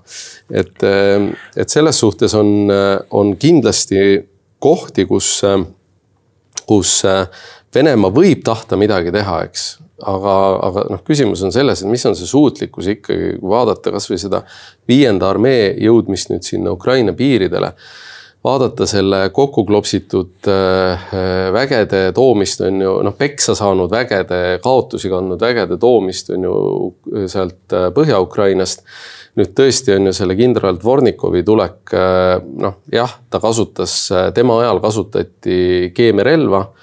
et, 0.49 0.87
et 1.57 1.77
selles 1.77 2.01
suhtes 2.05 2.35
on, 2.37 2.71
on 3.09 3.35
kindlasti 3.41 4.01
kohti, 4.61 5.07
kus, 5.09 5.39
kus 6.69 6.99
Venemaa 7.71 8.11
võib 8.11 8.41
tahta 8.43 8.75
midagi 8.75 9.13
teha, 9.15 9.45
eks 9.47 9.69
aga, 10.07 10.35
aga 10.67 10.85
noh, 10.91 11.01
küsimus 11.07 11.43
on 11.45 11.53
selles, 11.53 11.81
et 11.81 11.91
mis 11.91 12.05
on 12.07 12.15
see 12.17 12.29
suutlikkus 12.29 12.91
ikkagi, 12.95 13.35
kui 13.39 13.51
vaadata 13.51 13.93
kasvõi 13.93 14.19
seda 14.21 14.43
viienda 14.89 15.29
armee 15.31 15.71
jõudmist 15.81 16.31
nüüd 16.33 16.47
sinna 16.47 16.75
Ukraina 16.75 17.13
piiridele. 17.17 17.73
vaadata 18.41 18.87
selle 18.89 19.29
kokku 19.29 19.61
klopsitud 19.69 20.47
äh, 20.49 21.03
vägede 21.53 22.11
toomist 22.17 22.61
on 22.65 22.81
ju 22.81 22.93
noh, 23.05 23.13
peksa 23.13 23.53
saanud 23.55 23.91
vägede, 23.91 24.59
kaotusi 24.63 25.09
kandnud 25.09 25.41
vägede 25.41 25.77
toomist 25.77 26.29
on 26.33 26.47
ju 26.47 26.55
sealt 27.29 27.73
äh, 27.73 27.91
Põhja-Ukrainast 27.93 28.81
nüüd 29.37 29.53
tõesti 29.53 29.93
on 29.93 30.09
ju 30.09 30.13
selle 30.13 30.35
kindral 30.35 30.79
Dvornikovi 30.81 31.43
tulek, 31.45 31.93
äh, 31.93 32.39
noh 32.41 32.81
jah, 32.91 33.13
ta 33.29 33.39
kasutas, 33.39 34.09
tema 34.33 34.57
ajal 34.63 34.81
kasutati 34.81 35.91
keemiarelva 35.93 36.65
Äh, 36.65 36.80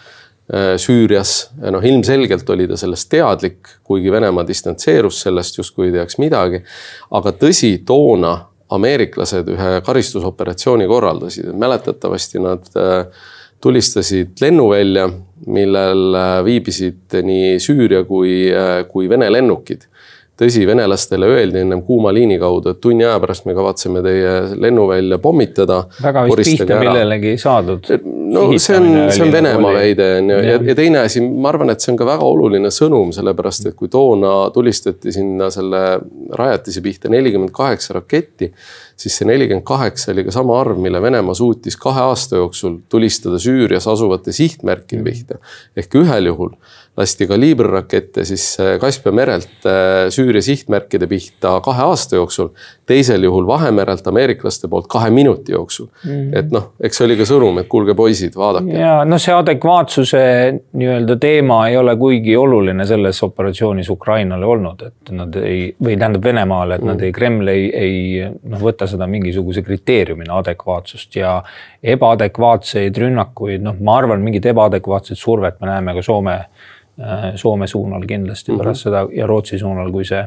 Süürias, 0.80 1.50
noh 1.60 1.84
ilmselgelt 1.84 2.48
oli 2.50 2.64
ta 2.70 2.76
sellest 2.80 3.10
teadlik, 3.12 3.68
kuigi 3.84 4.12
Venemaa 4.12 4.46
distantseerus 4.48 5.18
sellest, 5.26 5.58
justkui 5.58 5.90
ei 5.90 5.92
teaks 5.98 6.16
midagi. 6.22 6.62
aga 7.10 7.32
tõsi, 7.36 7.74
toona 7.84 8.32
ameeriklased 8.72 9.50
ühe 9.52 9.74
karistusoperatsiooni 9.84 10.86
korraldasid, 10.88 11.50
mäletatavasti 11.52 12.40
nad 12.40 12.64
äh, 12.80 13.04
tulistasid 13.60 14.40
lennuvälja, 14.40 15.10
millel 15.52 16.16
äh, 16.16 16.32
viibisid 16.48 17.20
nii 17.28 17.58
Süüria 17.60 18.04
kui, 18.08 18.48
kui 18.88 19.08
Vene 19.08 19.28
lennukid 19.32 19.84
tõsi, 20.38 20.64
venelastele 20.66 21.26
öeldi 21.26 21.62
ennem 21.64 21.82
kuuma 21.86 22.12
liini 22.14 22.38
kaudu, 22.40 22.74
et 22.74 22.80
tunni 22.82 23.06
aja 23.06 23.18
pärast 23.22 23.46
me 23.48 23.54
kavatseme 23.56 24.02
teie 24.04 24.34
lennuvälja 24.54 25.18
pommitada. 25.22 25.82
väga 26.02 26.24
vist 26.28 26.52
pihta 26.52 26.78
millelegi 26.80 27.32
ei 27.34 27.40
saadud. 27.42 27.90
no 28.34 28.44
see 28.58 28.76
on, 28.78 28.88
see 29.10 29.26
on 29.26 29.32
Venemaa 29.32 29.72
väide 29.74 30.08
on 30.18 30.30
ju, 30.30 30.40
ja, 30.46 30.58
ja 30.70 30.76
teine 30.78 31.02
asi, 31.04 31.22
ma 31.22 31.50
arvan, 31.52 31.72
et 31.74 31.84
see 31.84 31.92
on 31.92 32.00
ka 32.00 32.06
väga 32.08 32.26
oluline 32.26 32.70
sõnum, 32.74 33.12
sellepärast 33.16 33.70
et 33.70 33.78
kui 33.78 33.90
toona 33.92 34.34
tulistati 34.54 35.14
sinna 35.14 35.50
selle 35.54 35.82
rajatise 36.38 36.84
pihta 36.84 37.10
nelikümmend 37.12 37.54
kaheksa 37.54 37.98
raketti 37.98 38.52
siis 38.98 39.18
see 39.18 39.28
nelikümmend 39.28 39.66
kaheksa 39.66 40.12
oli 40.12 40.24
ka 40.26 40.34
sama 40.34 40.58
arv, 40.60 40.78
mille 40.82 41.00
Venemaa 41.02 41.34
suutis 41.38 41.76
kahe 41.78 42.02
aasta 42.10 42.40
jooksul 42.40 42.80
tulistada 42.90 43.38
Süürias 43.38 43.86
asuvate 43.90 44.32
sihtmärkide 44.32 45.02
pihta. 45.06 45.38
ehk 45.76 45.94
ühel 46.02 46.30
juhul 46.32 46.54
lasti 46.98 47.26
kaliibrirakette 47.30 48.24
siis 48.26 48.44
Kaspia 48.80 49.12
merelt 49.14 49.66
äh, 49.66 50.08
Süüria 50.10 50.42
sihtmärkide 50.42 51.06
pihta 51.06 51.58
kahe 51.64 51.86
aasta 51.86 52.16
jooksul. 52.16 52.48
teisel 52.86 53.22
juhul 53.22 53.46
Vahemerelt 53.46 54.06
ameeriklaste 54.06 54.68
poolt 54.68 54.86
kahe 54.90 55.10
minuti 55.10 55.52
jooksul 55.52 55.86
mm. 55.86 56.10
-hmm. 56.10 56.38
et 56.38 56.50
noh, 56.50 56.72
eks 56.80 56.98
see 56.98 57.06
oli 57.06 57.16
ka 57.16 57.26
sõnum, 57.28 57.60
et 57.60 57.68
kuulge, 57.68 57.94
poisid 57.94 58.36
vaadake. 58.36 58.72
ja 58.78 59.04
noh, 59.04 59.20
see 59.22 59.34
adekvaatsuse 59.34 60.22
nii-öelda 60.72 61.16
teema 61.20 61.60
ei 61.68 61.76
ole 61.76 61.96
kuigi 61.96 62.36
oluline 62.36 62.86
selles 62.86 63.22
operatsioonis 63.22 63.90
Ukrainale 63.90 64.46
olnud, 64.46 64.82
et 64.86 65.12
nad 65.14 65.36
ei, 65.42 65.74
või 65.84 65.98
tähendab 65.98 66.24
Venemaale, 66.24 66.78
et 66.78 66.82
mm. 66.82 66.92
nad 66.92 67.02
ei, 67.02 67.12
Kreml 67.12 67.52
ei, 67.52 67.68
ei 67.74 68.30
noh, 68.42 68.62
võta 68.62 68.88
seda 68.90 69.06
mingisuguse 69.06 69.62
kriteeriumina 69.62 70.38
adekvaatsust 70.42 71.16
ja 71.16 71.38
ebaadekvaatseid 71.82 72.96
rünnakuid, 73.04 73.62
noh, 73.62 73.78
ma 73.80 73.98
arvan, 74.02 74.24
mingit 74.24 74.46
ebaadekvaatset 74.50 75.18
survet 75.18 75.60
me 75.60 75.70
näeme 75.70 75.94
ka 75.94 76.02
Soome, 76.02 76.38
Soome 77.34 77.66
suunal 77.66 78.02
kindlasti 78.06 78.52
mm 78.52 78.54
-hmm. 78.54 78.62
pärast 78.62 78.82
seda 78.82 79.06
ja 79.14 79.26
Rootsi 79.26 79.58
suunal, 79.58 79.92
kui 79.92 80.04
see 80.04 80.24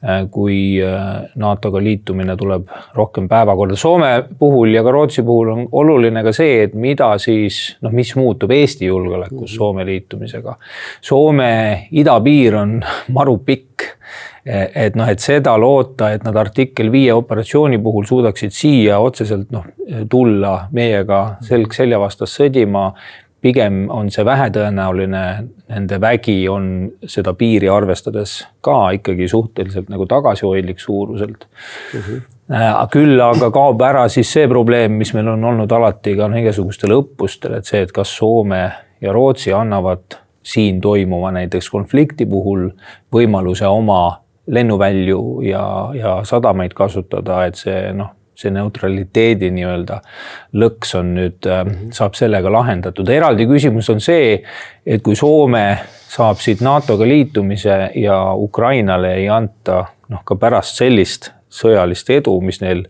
Äh, 0.00 0.30
kui 0.30 0.80
äh, 0.80 1.28
NATO-ga 1.36 1.80
liitumine 1.84 2.32
tuleb 2.36 2.70
rohkem 2.96 3.26
päevakorda. 3.28 3.76
Soome 3.76 4.24
puhul 4.38 4.72
ja 4.72 4.80
ka 4.80 4.94
Rootsi 4.96 5.20
puhul 5.22 5.50
on 5.52 5.66
oluline 5.76 6.22
ka 6.24 6.32
see, 6.32 6.62
et 6.62 6.72
mida 6.72 7.10
siis 7.20 7.58
noh, 7.84 7.92
mis 7.92 8.14
muutub 8.16 8.48
Eesti 8.56 8.88
julgeolekus 8.88 9.50
mhm. 9.50 9.58
Soome 9.58 9.84
liitumisega. 9.84 10.56
Soome 11.04 11.50
idapiir 11.92 12.56
on 12.62 12.78
maru 13.18 13.36
pikk 13.44 13.90
et 14.48 14.96
noh, 14.96 15.04
et 15.04 15.20
seda 15.20 15.52
loota, 15.60 16.14
et 16.14 16.24
nad 16.24 16.36
artikkel 16.40 16.88
viie 16.90 17.12
operatsiooni 17.12 17.76
puhul 17.84 18.08
suudaksid 18.08 18.56
siia 18.56 18.96
otseselt 19.04 19.52
noh, 19.52 19.68
tulla 20.08 20.54
meiega 20.72 21.20
selg 21.44 21.76
selja 21.76 22.00
vastas 22.00 22.40
sõdima 22.40 22.88
pigem 23.40 23.84
on 23.90 24.10
see 24.12 24.24
vähetõenäoline, 24.26 25.22
nende 25.70 26.00
vägi 26.00 26.42
on 26.52 26.66
seda 27.08 27.34
piiri 27.38 27.70
arvestades 27.72 28.40
ka 28.64 28.90
ikkagi 28.98 29.28
suhteliselt 29.28 29.88
nagu 29.92 30.06
tagasihoidlik 30.06 30.80
suuruselt 30.80 31.46
mm. 31.94 32.00
-hmm. 32.00 32.22
küll 32.92 33.20
aga 33.24 33.50
kaob 33.50 33.82
ära 33.82 34.08
siis 34.08 34.32
see 34.32 34.48
probleem, 34.48 34.92
mis 35.00 35.14
meil 35.14 35.28
on 35.28 35.44
olnud 35.44 35.72
alati 35.72 36.16
ka 36.16 36.30
igasugustel 36.42 36.96
õppustel, 36.98 37.56
et 37.58 37.64
see, 37.64 37.82
et 37.82 37.92
kas 37.92 38.16
Soome 38.16 38.62
ja 39.00 39.12
Rootsi 39.12 39.52
annavad 39.52 40.20
siin 40.42 40.80
toimuva 40.80 41.30
näiteks 41.32 41.70
konflikti 41.70 42.26
puhul 42.26 42.70
võimaluse 43.12 43.66
oma 43.66 44.20
lennuvälju 44.46 45.42
ja, 45.42 45.90
ja 45.94 46.20
sadamaid 46.24 46.72
kasutada, 46.74 47.44
et 47.46 47.54
see 47.54 47.92
noh 47.92 48.19
see 48.40 48.52
neutraliteedi 48.54 49.50
nii-öelda 49.54 50.00
lõks 50.60 50.94
on 50.98 51.14
nüüd 51.18 51.48
äh,, 51.48 51.62
saab 51.96 52.16
sellega 52.18 52.52
lahendatud. 52.52 53.08
eraldi 53.08 53.46
küsimus 53.50 53.90
on 53.92 54.00
see, 54.04 54.38
et 54.86 55.04
kui 55.04 55.18
Soome 55.18 55.64
saab 56.10 56.40
siit 56.42 56.62
NATO-ga 56.64 57.08
liitumise 57.08 57.78
ja 58.00 58.18
Ukrainale 58.34 59.14
ei 59.20 59.28
anta 59.30 59.84
noh, 60.08 60.24
ka 60.24 60.36
pärast 60.40 60.80
sellist 60.80 61.30
sõjalist 61.50 62.10
edu, 62.14 62.36
mis 62.44 62.60
neil 62.64 62.84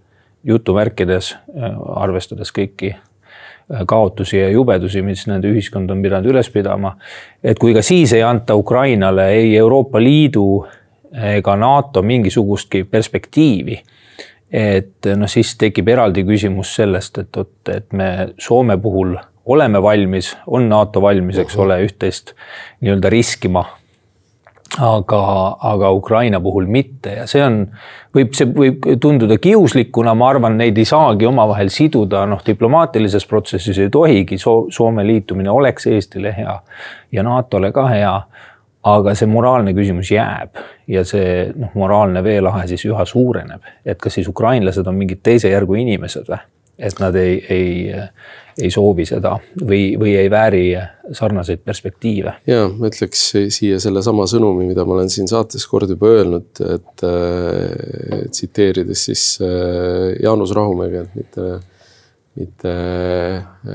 jutumärkides 0.46 1.34
äh,, 1.34 1.78
arvestades 2.00 2.52
kõiki 2.56 2.94
äh, 2.94 3.84
kaotusi 3.88 4.38
ja 4.40 4.50
jubedusi, 4.52 5.02
mis 5.02 5.26
nende 5.30 5.50
ühiskond 5.50 5.90
on 5.92 6.02
pidanud 6.02 6.30
üles 6.32 6.50
pidama. 6.52 6.96
et 7.42 7.58
kui 7.58 7.74
ka 7.76 7.82
siis 7.82 8.12
ei 8.16 8.22
anta 8.22 8.54
Ukrainale 8.56 9.30
ei 9.36 9.56
Euroopa 9.56 10.00
Liidu 10.00 10.66
ega 11.10 11.56
NATO 11.56 12.02
mingisugustki 12.02 12.84
perspektiivi 12.84 13.80
et 14.52 15.06
noh, 15.16 15.30
siis 15.30 15.54
tekib 15.58 15.88
eraldi 15.88 16.24
küsimus 16.26 16.74
sellest, 16.74 17.18
et 17.22 17.36
vot, 17.36 17.52
et 17.70 17.92
me 17.92 18.30
Soome 18.38 18.76
puhul 18.82 19.16
oleme 19.50 19.82
valmis, 19.82 20.36
on 20.46 20.68
NATO 20.68 21.02
valmis, 21.02 21.38
eks 21.38 21.56
ole, 21.58 21.80
üht-teist 21.86 22.34
nii-öelda 22.80 23.10
riskima. 23.10 23.64
aga, 24.78 25.20
aga 25.66 25.90
Ukraina 25.90 26.40
puhul 26.40 26.66
mitte. 26.70 27.10
Ja 27.10 27.24
see 27.26 27.42
on, 27.42 27.64
võib, 28.14 28.30
see 28.38 28.46
võib 28.46 28.84
tunduda 29.02 29.38
kiuslikuna, 29.42 30.14
ma 30.14 30.28
arvan, 30.30 30.54
neid 30.60 30.78
ei 30.78 30.86
saagi 30.86 31.26
omavahel 31.26 31.72
siduda, 31.74 32.22
noh, 32.30 32.38
diplomaatilises 32.46 33.26
protsessis 33.26 33.78
ei 33.82 33.90
tohigi. 33.90 34.38
So, 34.38 34.68
Soome 34.70 35.06
liitumine 35.06 35.50
oleks 35.50 35.86
Eestile 35.90 36.34
hea 36.36 36.54
ja 37.12 37.26
NATO-le 37.26 37.72
ka 37.74 37.88
hea 37.90 38.14
aga 38.88 39.14
see 39.16 39.28
moraalne 39.28 39.74
küsimus 39.76 40.10
jääb 40.14 40.60
ja 40.88 41.04
see 41.08 41.50
noh, 41.52 41.72
moraalne 41.76 42.22
veelahe 42.24 42.66
siis 42.70 42.86
üha 42.88 43.04
suureneb, 43.08 43.66
et 43.84 44.00
kas 44.00 44.16
siis 44.16 44.28
ukrainlased 44.30 44.86
on 44.88 44.96
mingid 44.96 45.20
teise 45.26 45.52
järgu 45.52 45.76
inimesed 45.82 46.30
või, 46.30 46.40
et 46.80 47.02
nad 47.02 47.16
ei, 47.20 47.34
ei, 47.52 47.72
ei 48.56 48.70
soovi 48.72 49.04
seda 49.08 49.34
või, 49.60 49.98
või 50.00 50.14
ei 50.16 50.30
vääri 50.32 50.64
sarnaseid 51.12 51.60
perspektiive. 51.64 52.38
ja 52.48 52.62
ma 52.72 52.88
ütleks 52.88 53.26
siia 53.52 53.80
sellesama 53.82 54.24
sõnumi, 54.30 54.70
mida 54.70 54.86
ma 54.88 54.96
olen 54.96 55.12
siin 55.12 55.28
saates 55.28 55.66
kord 55.68 55.92
juba 55.92 56.14
öelnud, 56.16 56.62
et 56.64 57.04
äh, 57.04 58.24
tsiteerides 58.32 59.04
siis 59.10 59.26
äh, 59.44 60.14
Jaanus 60.22 60.56
Rahumäge, 60.56 61.04
et 61.04 61.20
mitte 61.20 61.50
mitte 62.40 62.72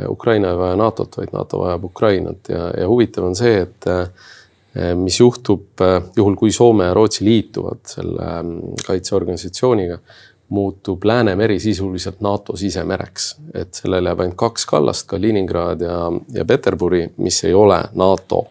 Ukraina 0.07 0.53
ei 0.53 0.57
vaja 0.57 0.77
NATO-t, 0.79 1.17
vaid 1.19 1.33
NATO 1.35 1.59
vajab 1.59 1.83
Ukrainat. 1.85 2.49
Ja, 2.49 2.69
ja 2.79 2.87
huvitav 2.87 3.27
on 3.27 3.35
see, 3.35 3.59
et 3.65 3.87
mis 4.95 5.19
juhtub 5.19 5.81
eh, 5.81 6.01
juhul, 6.15 6.35
kui 6.35 6.51
Soome 6.51 6.89
ja 6.89 6.93
Rootsi 6.93 7.25
liituvad 7.25 7.83
selle 7.87 8.29
mm, 8.41 8.79
kaitseorganisatsiooniga, 8.87 9.99
muutub 10.55 11.03
Läänemeri 11.03 11.59
sisuliselt 11.59 12.19
NATO 12.21 12.57
sisemereks, 12.57 13.29
et 13.53 13.73
sellele 13.73 14.11
jääb 14.11 14.25
ainult 14.25 14.37
kaks 14.37 14.65
kallast, 14.69 15.07
Kaliningrad 15.09 15.81
ja, 15.81 15.99
ja 16.33 16.45
Peterburi, 16.45 17.07
mis 17.17 17.43
ei 17.43 17.53
ole 17.53 17.81
NATO. 17.95 18.45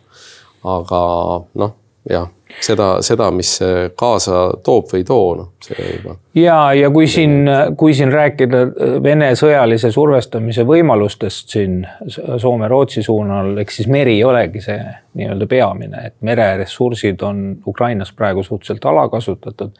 aga 0.64 1.00
noh, 1.60 1.76
jah 2.10 2.30
seda, 2.60 2.88
seda, 3.04 3.28
mis 3.34 3.50
see 3.58 3.88
kaasa 3.98 4.46
toob 4.64 4.88
või 4.92 5.02
ei 5.02 5.06
too, 5.08 5.28
noh, 5.38 5.50
see 5.64 5.86
juba. 5.96 6.16
ja, 6.38 6.58
ja 6.76 6.90
kui 6.94 7.06
siin, 7.10 7.48
kui 7.78 7.94
siin 7.96 8.12
rääkida 8.12 8.64
Vene 9.04 9.30
sõjalise 9.38 9.90
survestamise 9.94 10.66
võimalustest 10.68 11.54
siin 11.54 11.80
Soome-Rootsi 12.08 13.04
suunal, 13.04 13.54
eks 13.62 13.80
siis 13.80 13.90
meri 13.92 14.18
ei 14.18 14.26
olegi 14.26 14.62
see 14.64 14.80
nii-öelda 15.14 15.48
peamine, 15.50 16.04
et 16.10 16.16
mereressursid 16.26 17.22
on 17.26 17.46
Ukrainas 17.66 18.12
praegu 18.12 18.42
suhteliselt 18.42 18.84
alakasutatud 18.90 19.74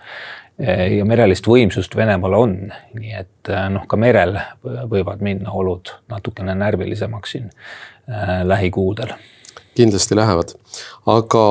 ja 0.59 1.05
merelist 1.09 1.47
võimsust 1.51 1.97
Venemaal 1.99 2.37
on, 2.39 2.59
nii 2.95 3.15
et 3.19 3.55
noh, 3.75 3.89
ka 3.91 3.99
merel 3.99 4.37
võivad 4.63 5.25
minna 5.25 5.53
olud 5.53 5.91
natukene 6.13 6.55
närvilisemaks 6.59 7.35
siin 7.35 7.49
äh, 7.51 8.43
lähikuudel 8.47 9.17
kindlasti 9.75 10.17
lähevad. 10.17 10.55
aga 11.07 11.45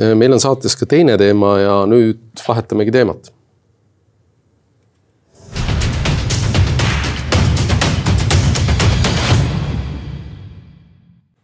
eh, 0.00 0.14
meil 0.14 0.32
on 0.32 0.40
saates 0.40 0.76
ka 0.76 0.86
teine 0.86 1.16
teema 1.18 1.58
ja 1.58 1.74
nüüd 1.86 2.44
vahetamegi 2.48 2.94
teemat. 2.94 3.32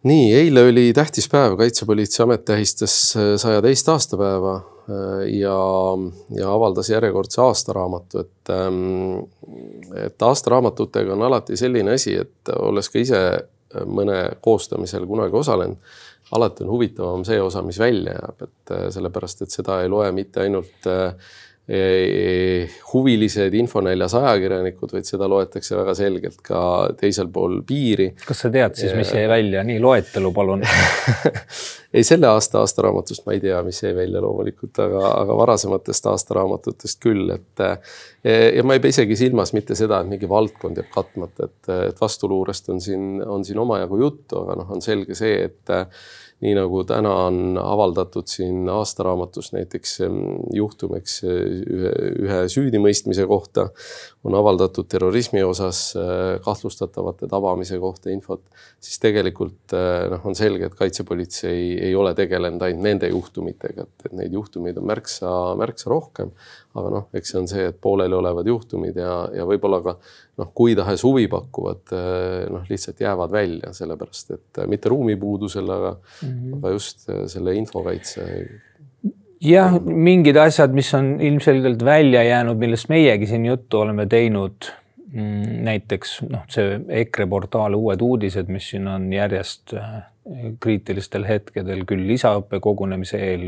nii, 0.05 0.35
eile 0.37 0.66
oli 0.68 0.90
tähtis 0.92 1.31
päev, 1.33 1.55
Kaitsepolitseiamet 1.57 2.44
tähistas 2.44 3.16
eh, 3.16 3.35
saja 3.40 3.62
teist 3.64 3.88
aastapäeva 3.88 4.59
eh, 4.59 5.23
ja, 5.38 5.57
ja 6.37 6.53
avaldas 6.53 6.90
järjekordse 6.90 7.40
aastaraamatu, 7.40 8.27
et, 8.27 8.53
ehm, 8.53 9.25
et 10.05 10.23
aastaraamatutega 10.23 11.16
on 11.16 11.25
alati 11.31 11.57
selline 11.57 11.97
asi, 11.97 12.18
et 12.27 12.57
olles 12.59 12.90
ka 12.90 13.01
ise 13.01 13.25
mõne 13.87 14.18
koostamisel 14.44 15.07
kunagi 15.07 15.37
osalenud, 15.37 15.94
alati 16.33 16.65
on 16.65 16.71
huvitavam 16.71 17.25
see 17.27 17.41
osa, 17.43 17.63
mis 17.63 17.79
välja 17.79 18.17
jääb, 18.17 18.45
et 18.47 18.75
äh, 18.75 18.87
sellepärast, 18.95 19.45
et 19.45 19.55
seda 19.55 19.81
ei 19.83 19.91
loe 19.93 20.11
mitte 20.17 20.45
ainult 20.45 20.89
äh, 20.91 21.15
huvilised 22.92 23.55
infonäljas 23.57 24.12
ajakirjanikud, 24.18 24.90
vaid 24.92 25.07
seda 25.09 25.24
loetakse 25.33 25.79
väga 25.79 25.94
selgelt 25.96 26.42
ka 26.44 26.59
teisel 27.00 27.31
pool 27.33 27.62
piiri. 27.64 28.11
kas 28.27 28.44
sa 28.44 28.50
tead 28.53 28.77
siis, 28.77 28.92
mis 28.92 29.12
jäi 29.16 29.24
välja, 29.31 29.62
nii 29.64 29.79
loetelu 29.81 30.33
palun 30.37 30.64
ei, 31.94 32.05
selle 32.05 32.29
aasta 32.29 32.61
aastaraamatust 32.61 33.24
ma 33.24 33.33
ei 33.33 33.40
tea, 33.40 33.62
mis 33.64 33.81
jäi 33.81 33.94
välja 33.96 34.20
loomulikult, 34.20 34.77
aga, 34.85 35.07
aga 35.22 35.37
varasematest 35.38 36.11
aastaraamatutest 36.12 37.00
küll, 37.00 37.33
et. 37.33 37.64
ja 38.57 38.66
ma 38.66 38.77
ei 38.77 38.85
pea 38.85 38.92
isegi 38.92 39.16
silmas 39.16 39.55
mitte 39.57 39.79
seda, 39.79 40.03
et 40.03 40.11
mingi 40.11 40.29
valdkond 40.29 40.83
jääb 40.83 40.90
katmata, 40.92 41.48
et, 41.48 41.72
et 41.94 42.05
vastuluurest 42.05 42.68
on 42.74 42.85
siin, 42.85 43.09
on 43.24 43.48
siin 43.48 43.64
omajagu 43.64 44.03
juttu, 44.05 44.42
aga 44.44 44.59
noh, 44.61 44.77
on 44.77 44.85
selge 44.85 45.16
see, 45.16 45.48
et 45.48 45.74
nii 46.42 46.55
nagu 46.59 46.83
täna 46.88 47.12
on 47.29 47.59
avaldatud 47.61 48.27
siin 48.31 48.68
aastaraamatus 48.68 49.53
näiteks 49.55 49.99
juhtum, 50.53 50.97
eks 50.99 51.20
ühe, 51.25 51.94
ühe 52.27 52.40
süüdimõistmise 52.53 53.27
kohta, 53.31 53.68
on 54.25 54.35
avaldatud 54.35 54.89
terrorismi 54.89 55.43
osas 55.45 55.81
äh, 56.01 56.41
kahtlustatavate 56.45 57.29
tabamise 57.29 57.77
kohta 57.81 58.11
infot, 58.13 58.43
siis 58.83 58.97
tegelikult 59.03 59.75
äh, 59.77 60.07
noh, 60.13 60.25
on 60.25 60.37
selge, 60.39 60.71
et 60.71 60.77
kaitsepolitsei 60.79 61.75
ei 61.91 61.95
ole 61.99 62.15
tegelenud 62.17 62.65
ainult 62.65 62.87
nende 62.87 63.11
juhtumitega, 63.13 63.85
et, 63.85 64.07
et 64.09 64.17
neid 64.17 64.37
juhtumeid 64.37 64.81
on 64.81 64.89
märksa, 64.89 65.31
märksa 65.61 65.93
rohkem. 65.93 66.33
aga 66.75 66.91
noh, 66.91 67.05
eks 67.15 67.31
see 67.31 67.39
on 67.39 67.49
see, 67.51 67.69
et 67.71 67.77
pooleliolevad 67.85 68.49
juhtumid 68.51 68.97
ja, 68.99 69.13
ja 69.31 69.45
võib-olla 69.47 69.79
ka 69.85 69.99
noh, 70.41 70.49
kui 70.57 70.73
tahes 70.75 71.05
huvi 71.07 71.29
pakuvad, 71.31 71.85
äh, 71.95 72.41
noh, 72.51 72.65
lihtsalt 72.71 73.05
jäävad 73.05 73.35
välja, 73.35 73.75
sellepärast 73.77 74.37
et 74.39 74.65
mitte 74.73 74.91
ruumipuudusel, 74.93 75.69
aga 75.71 75.97
mm, 75.99 76.31
-hmm. 76.31 76.57
aga 76.59 76.79
just 76.79 77.11
selle 77.31 77.55
infokaitse 77.61 78.25
jah, 79.44 79.76
mingid 79.85 80.38
asjad, 80.40 80.72
mis 80.76 80.90
on 80.96 81.18
ilmselgelt 81.22 81.85
välja 81.85 82.22
jäänud, 82.24 82.59
millest 82.61 82.88
meiegi 82.92 83.28
siin 83.30 83.46
juttu 83.46 83.80
oleme 83.85 84.07
teinud. 84.07 84.72
mm, 85.12 85.61
näiteks 85.68 86.16
noh, 86.26 86.42
see 86.50 86.80
EKRE 87.02 87.26
portaal 87.30 87.76
Uued 87.78 88.00
uudised, 88.02 88.48
mis 88.50 88.66
siin 88.72 88.88
on 88.90 89.12
järjest 89.12 89.76
äh, 89.78 90.00
kriitilistel 90.61 91.26
hetkedel 91.28 91.85
küll 91.87 92.07
lisaõppe 92.09 92.59
kogunemise 92.64 93.20
eel 93.22 93.44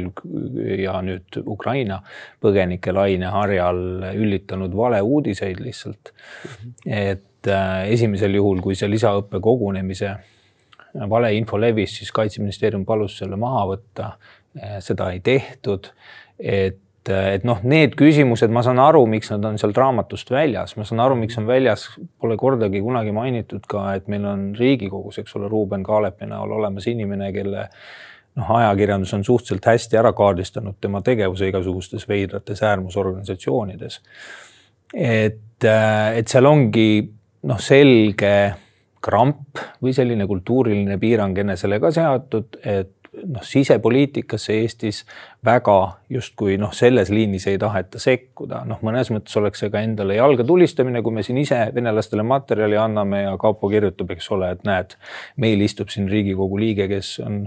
ja 0.83 0.99
nüüd 1.03 1.41
Ukraina 1.43 2.03
põgenike 2.45 2.93
laineharjal 2.95 3.83
üllitanud 4.13 4.77
valeuudiseid 4.77 5.63
lihtsalt. 5.65 6.13
et 6.87 7.49
äh, 7.49 7.89
esimesel 7.91 8.39
juhul, 8.39 8.61
kui 8.63 8.79
see 8.79 8.91
lisaõppe 8.93 9.41
kogunemise 9.41 10.15
valeinfo 11.11 11.61
levis, 11.61 11.99
siis 11.99 12.13
kaitseministeerium 12.13 12.85
palus 12.85 13.19
selle 13.19 13.37
maha 13.41 13.65
võtta. 13.73 14.11
Seda 14.85 15.11
ei 15.15 15.23
tehtud, 15.25 15.93
et 16.39 16.83
et 17.07 17.45
noh, 17.47 17.61
need 17.63 17.95
küsimused, 17.99 18.51
ma 18.51 18.65
saan 18.67 18.81
aru, 18.83 19.05
miks 19.11 19.31
nad 19.31 19.45
on 19.47 19.59
sealt 19.61 19.79
raamatust 19.79 20.31
väljas, 20.35 20.75
ma 20.79 20.87
saan 20.89 21.05
aru, 21.05 21.15
miks 21.21 21.39
on 21.39 21.47
väljas, 21.47 21.87
pole 22.19 22.35
kordagi 22.41 22.81
kunagi 22.83 23.13
mainitud 23.15 23.67
ka, 23.71 23.85
et 23.95 24.09
meil 24.11 24.27
on 24.27 24.49
Riigikogus, 24.59 25.21
eks 25.23 25.37
ole, 25.39 25.47
Ruuben 25.53 25.85
Kaalepi 25.87 26.27
näol 26.27 26.57
olemas 26.59 26.89
inimene, 26.91 27.31
kelle 27.37 27.69
noh, 28.37 28.53
ajakirjandus 28.59 29.15
on 29.17 29.25
suhteliselt 29.27 29.71
hästi 29.71 30.01
ära 30.03 30.13
kaardistanud 30.17 30.81
tema 30.81 31.03
tegevuse 31.05 31.49
igasugustes 31.51 32.09
veidrates 32.09 32.63
äärmusorganisatsioonides. 32.67 34.01
et, 34.95 35.65
et 35.65 36.29
seal 36.29 36.51
ongi 36.51 36.89
noh, 37.47 37.61
selge 37.63 38.37
kramp 39.07 39.61
või 39.83 39.95
selline 39.95 40.27
kultuuriline 40.27 40.99
piirang 40.99 41.39
enesele 41.39 41.79
ka 41.83 41.93
seatud, 41.95 42.59
et 42.67 42.96
noh, 43.25 43.45
sisepoliitikasse 43.45 44.61
Eestis 44.61 45.05
väga 45.47 45.79
justkui 46.13 46.57
noh, 46.61 46.73
selles 46.75 47.11
liinis 47.11 47.47
ei 47.51 47.59
taheta 47.59 48.01
sekkuda, 48.03 48.63
noh, 48.69 48.83
mõnes 48.87 49.11
mõttes 49.15 49.39
oleks 49.41 49.63
see 49.63 49.73
ka 49.73 49.83
endale 49.87 50.19
jalga 50.19 50.47
tulistamine, 50.47 51.03
kui 51.03 51.15
me 51.15 51.25
siin 51.27 51.41
ise 51.43 51.59
venelastele 51.75 52.27
materjali 52.27 52.79
anname 52.81 53.25
ja 53.25 53.35
kapo 53.41 53.71
kirjutab, 53.73 54.13
eks 54.15 54.31
ole, 54.37 54.53
et 54.55 54.63
näed, 54.69 54.95
meil 55.43 55.67
istub 55.67 55.91
siin 55.93 56.11
Riigikogu 56.11 56.61
liige, 56.63 56.89
kes 56.91 57.17
on 57.27 57.45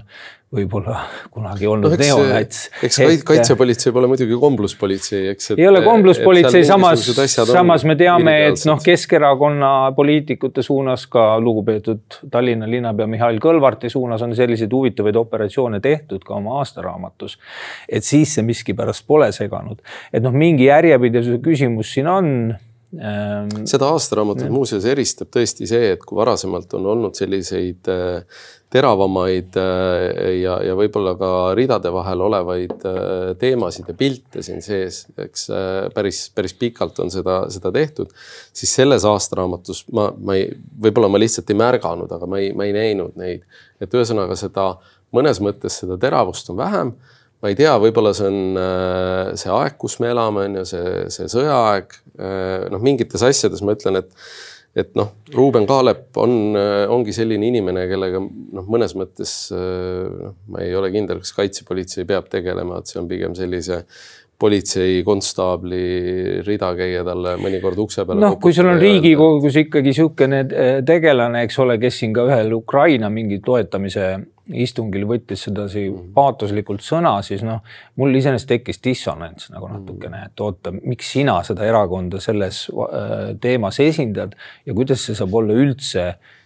võib-olla 0.50 0.96
kunagi 1.30 1.68
olnud 1.70 1.94
no, 1.94 1.98
neonats. 2.00 2.64
eks 2.82 2.98
et, 3.04 3.24
kaitsepolitsei 3.26 3.94
pole 3.94 4.08
muidugi 4.10 4.38
kombluspolitsei, 4.42 5.28
eks. 5.36 5.52
ei 5.54 5.68
ole 5.70 5.84
kombluspolitsei, 5.86 6.64
samas, 6.66 7.06
samas 7.52 7.86
me 7.86 7.94
teame, 8.00 8.34
et 8.48 8.66
noh, 8.66 8.82
Keskerakonna 8.82 9.92
poliitikute 9.98 10.64
suunas 10.66 11.06
ka 11.12 11.28
lugupeetud 11.44 12.18
Tallinna 12.34 12.70
linnapea 12.70 13.06
Mihhail 13.10 13.38
Kõlvarti 13.44 13.92
suunas 13.94 14.26
on 14.26 14.34
selliseid 14.38 14.74
huvitavaid 14.74 15.20
operatsioone 15.22 15.80
tehtud 15.86 16.26
ka 16.26 16.40
oma 16.40 16.58
aastaraamatus. 16.64 17.38
Et 17.90 18.06
siis 18.06 18.38
see 18.38 18.46
miskipärast 18.46 19.08
pole 19.10 19.32
seganud, 19.36 19.82
et 20.14 20.24
noh, 20.24 20.36
mingi 20.36 20.70
järjepidevuse 20.70 21.40
küsimus 21.46 21.94
siin 21.96 22.10
on 22.12 22.30
ähm,. 22.54 23.66
seda 23.70 23.90
aastaraamatut 23.94 24.52
muuseas 24.54 24.86
eristab 24.90 25.32
tõesti 25.34 25.68
see, 25.70 25.94
et 25.96 26.06
kui 26.06 26.18
varasemalt 26.20 26.74
on 26.78 26.88
olnud 26.94 27.18
selliseid 27.18 27.90
äh, 27.92 28.42
teravamaid 28.70 29.58
äh, 29.58 30.04
ja, 30.44 30.60
ja 30.66 30.76
võib-olla 30.78 31.16
ka 31.18 31.32
ridade 31.58 31.90
vahel 31.94 32.22
olevaid 32.28 32.86
äh, 32.86 33.32
teemasid 33.42 33.90
ja 33.90 33.98
pilte 33.98 34.46
siin 34.46 34.62
sees, 34.66 35.04
eks 35.18 35.48
päris, 35.96 36.28
päris 36.36 36.54
pikalt 36.58 37.02
on 37.02 37.10
seda, 37.14 37.42
seda 37.54 37.74
tehtud. 37.74 38.14
siis 38.54 38.76
selles 38.82 39.06
aastaraamatus 39.10 39.88
ma, 39.98 40.12
ma 40.14 40.38
ei, 40.38 40.52
võib-olla 40.86 41.10
ma 41.10 41.22
lihtsalt 41.22 41.50
ei 41.50 41.58
märganud, 41.62 42.14
aga 42.14 42.30
ma 42.30 42.42
ei, 42.42 42.54
ma 42.54 42.70
ei 42.70 42.78
näinud 42.78 43.18
neid. 43.18 43.46
et 43.82 43.94
ühesõnaga 43.98 44.38
seda 44.38 44.72
mõnes 45.16 45.42
mõttes 45.44 45.80
seda 45.82 45.98
teravust 46.02 46.50
on 46.54 46.60
vähem. 46.60 46.94
Ma 47.40 47.52
ei 47.52 47.56
tea, 47.56 47.74
võib-olla 47.80 48.12
see 48.18 48.28
on 48.28 48.62
see 49.40 49.52
aeg, 49.56 49.76
kus 49.80 50.00
me 50.04 50.12
elame, 50.12 50.46
on 50.50 50.60
ju 50.60 50.68
see, 50.74 50.94
see 51.14 51.28
sõjaaeg. 51.32 51.94
noh, 52.74 52.82
mingites 52.84 53.24
asjades 53.24 53.64
ma 53.64 53.78
ütlen, 53.78 54.02
et 54.02 54.12
et 54.78 54.94
noh, 54.98 55.12
Ruuben 55.34 55.66
Kaalep 55.70 56.18
on, 56.22 56.36
äh, 56.58 56.86
ongi 56.92 57.14
selline 57.16 57.48
inimene, 57.50 57.86
kellega 57.90 58.22
noh, 58.22 58.66
mõnes 58.70 58.94
mõttes 58.98 59.34
äh, 59.56 60.06
noh, 60.14 60.36
ma 60.52 60.64
ei 60.66 60.76
ole 60.78 60.92
kindel, 60.94 61.24
kas 61.24 61.34
kaitsepolitsei 61.38 62.06
peab 62.10 62.30
tegelema, 62.32 62.80
et 62.80 62.92
see 62.92 63.00
on 63.02 63.10
pigem 63.10 63.36
sellise 63.38 63.82
politsei 64.40 65.02
konstaabli 65.04 66.40
rida 66.48 66.70
käia 66.78 67.02
talle 67.04 67.34
mõnikord 67.42 67.80
ukse 67.84 68.06
peale. 68.08 68.22
noh, 68.24 68.38
kui 68.40 68.54
sul 68.56 68.70
on 68.72 68.80
Riigikogus 68.80 69.58
ikkagi 69.66 69.92
niisugune 69.92 70.40
äh, 70.48 70.80
tegelane, 70.88 71.42
eks 71.48 71.58
ole, 71.60 71.76
kes 71.82 71.96
siin 72.02 72.14
ka 72.16 72.22
ühel 72.30 72.54
Ukraina 72.56 73.10
mingi 73.12 73.42
toetamise 73.44 74.06
istungil 74.50 75.06
võttis 75.10 75.44
sedasi 75.46 75.90
mhm. 75.90 76.14
paatoslikult 76.16 76.82
sõna, 76.86 77.22
siis 77.26 77.42
noh, 77.46 77.60
mul 78.00 78.16
iseenesest 78.16 78.50
tekkis 78.50 78.80
dissonants 78.86 79.50
nagu 79.52 79.68
mhm. 79.68 79.76
natukene, 79.82 80.20
et 80.32 80.38
oota, 80.46 80.70
miks 80.80 81.08
sina 81.18 81.36
seda 81.48 81.62
erakonda 81.68 82.18
selles 82.24 82.58
äh, 82.72 83.36
teemas 83.44 83.78
esindad 83.84 84.32
ja 84.66 84.72
kuidas 84.78 85.00
see 85.04 85.16
saab 85.20 85.32
olla 85.42 85.54
üldse 85.60 86.04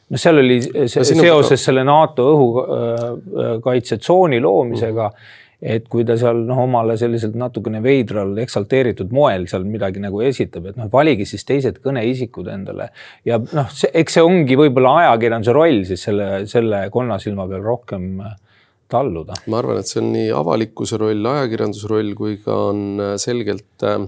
noh, 0.10 0.18
seal 0.18 0.38
oli 0.42 0.58
see, 0.66 1.04
seoses 1.14 1.62
selle 1.70 1.84
NATO 1.86 2.22
õhukaitsetsooni 2.34 4.38
loomisega 4.42 5.08
mm. 5.08 5.14
-hmm 5.14 5.42
et 5.64 5.88
kui 5.88 6.04
ta 6.08 6.18
seal 6.20 6.44
noh, 6.48 6.64
omale 6.66 6.98
selliselt 7.00 7.38
natukene 7.40 7.80
veidral 7.84 8.36
eksalteeritud 8.44 9.14
moel 9.16 9.48
seal 9.48 9.64
midagi 9.68 10.04
nagu 10.04 10.20
esitab, 10.26 10.68
et 10.70 10.80
noh, 10.80 10.90
valige 10.92 11.28
siis 11.30 11.48
teised 11.48 11.80
kõneisikud 11.84 12.50
endale 12.52 12.90
ja 13.28 13.40
noh, 13.40 13.72
eks 13.72 14.20
see 14.20 14.26
ongi 14.26 14.60
võib-olla 14.60 14.98
ajakirjanduse 15.04 15.56
roll 15.56 15.84
siis 15.88 16.04
selle, 16.10 16.30
selle 16.52 16.86
konnasilma 16.94 17.48
peal 17.48 17.64
rohkem 17.64 18.10
äh, 18.20 18.36
talluda. 18.94 19.38
ma 19.48 19.60
arvan, 19.62 19.80
et 19.82 19.90
see 19.90 20.02
on 20.02 20.12
nii 20.14 20.32
avalikkuse 20.36 21.00
roll, 21.02 21.30
ajakirjanduse 21.34 21.92
roll 21.92 22.14
kui 22.18 22.38
ka 22.44 22.58
on 22.70 22.84
äh, 23.00 23.14
selgelt 23.22 23.88
äh, 23.88 24.02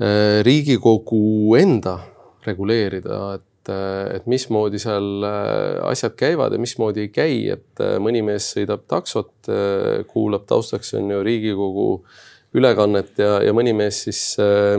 äh, 0.00 0.38
Riigikogu 0.46 1.56
enda 1.60 1.98
reguleerida, 2.46 3.20
et 3.38 3.46
et, 3.66 4.20
et 4.20 4.30
mismoodi 4.30 4.80
seal 4.82 5.26
äh, 5.26 5.82
asjad 5.90 6.16
käivad 6.18 6.54
ja 6.54 6.62
mismoodi 6.62 7.06
ei 7.06 7.10
käi, 7.12 7.42
et 7.56 7.82
äh, 7.82 7.96
mõni 8.02 8.22
mees 8.26 8.52
sõidab 8.54 8.86
taksot, 8.90 9.34
äh, 9.50 10.06
kuulab 10.10 10.46
taustaks 10.48 10.94
on 10.98 11.10
ju 11.10 11.22
Riigikogu 11.26 11.90
ülekannet 12.56 13.18
ja, 13.20 13.36
ja 13.44 13.52
mõni 13.56 13.74
mees 13.76 13.98
siis 14.06 14.20
äh, 14.40 14.76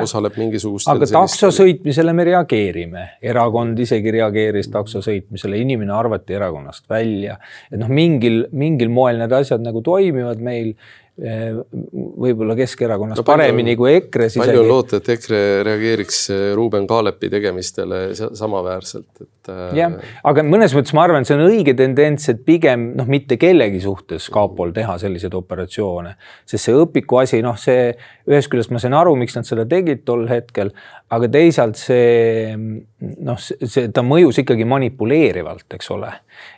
osaleb 0.00 0.36
mingisugustel. 0.38 0.98
aga 0.98 1.08
takso 1.10 1.50
sõitmisele 1.54 2.14
me 2.14 2.26
reageerime, 2.28 3.06
erakond 3.24 3.78
isegi 3.82 4.14
reageeris 4.18 4.70
takso 4.72 5.02
sõitmisele, 5.04 5.58
inimene 5.64 5.94
arvati 5.96 6.36
erakonnast 6.38 6.86
välja. 6.92 7.38
et 7.70 7.80
noh, 7.80 7.90
mingil, 7.90 8.44
mingil 8.52 8.92
moel 8.92 9.18
need 9.22 9.34
asjad 9.34 9.64
nagu 9.64 9.82
toimivad 9.86 10.42
meil 10.44 10.74
võib-olla 11.16 12.56
Keskerakonnas 12.58 13.20
no, 13.20 13.24
paremini 13.24 13.76
kui 13.78 13.94
EKRE. 13.96 14.28
palju 14.36 14.60
on 14.60 14.68
loota, 14.68 15.00
et 15.00 15.08
EKRE 15.16 15.40
reageeriks 15.64 16.26
Ruuben 16.58 16.86
Kaalepi 16.86 17.30
tegemistele 17.32 18.10
samaväärselt, 18.16 19.08
et. 19.22 19.30
Äh, 19.52 19.72
jah, 19.78 19.94
aga 20.26 20.44
mõnes 20.46 20.74
mõttes 20.76 20.94
ma 20.96 21.04
arvan, 21.06 21.26
see 21.26 21.36
on 21.36 21.44
õige 21.46 21.74
tendents, 21.78 22.28
et 22.32 22.42
pigem 22.46 22.88
noh, 22.98 23.08
mitte 23.10 23.38
kellegi 23.40 23.80
suhtes 23.84 24.28
kapol 24.32 24.72
teha 24.76 24.96
selliseid 25.02 25.34
operatsioone, 25.38 26.16
sest 26.48 26.68
see 26.68 26.76
õpiku 26.76 27.20
asi, 27.22 27.42
noh, 27.44 27.58
see 27.60 27.90
ühest 28.26 28.50
küljest 28.52 28.72
ma 28.74 28.82
sain 28.82 28.96
aru, 28.98 29.14
miks 29.18 29.36
nad 29.38 29.48
seda 29.48 29.66
tegid 29.68 30.04
tol 30.08 30.26
hetkel, 30.30 30.72
aga 31.14 31.30
teisalt 31.32 31.78
see 31.80 32.54
noh, 32.56 33.38
see, 33.38 33.88
ta 33.94 34.04
mõjus 34.06 34.42
ikkagi 34.42 34.66
manipuleerivalt, 34.68 35.68
eks 35.78 35.92
ole. 35.94 36.12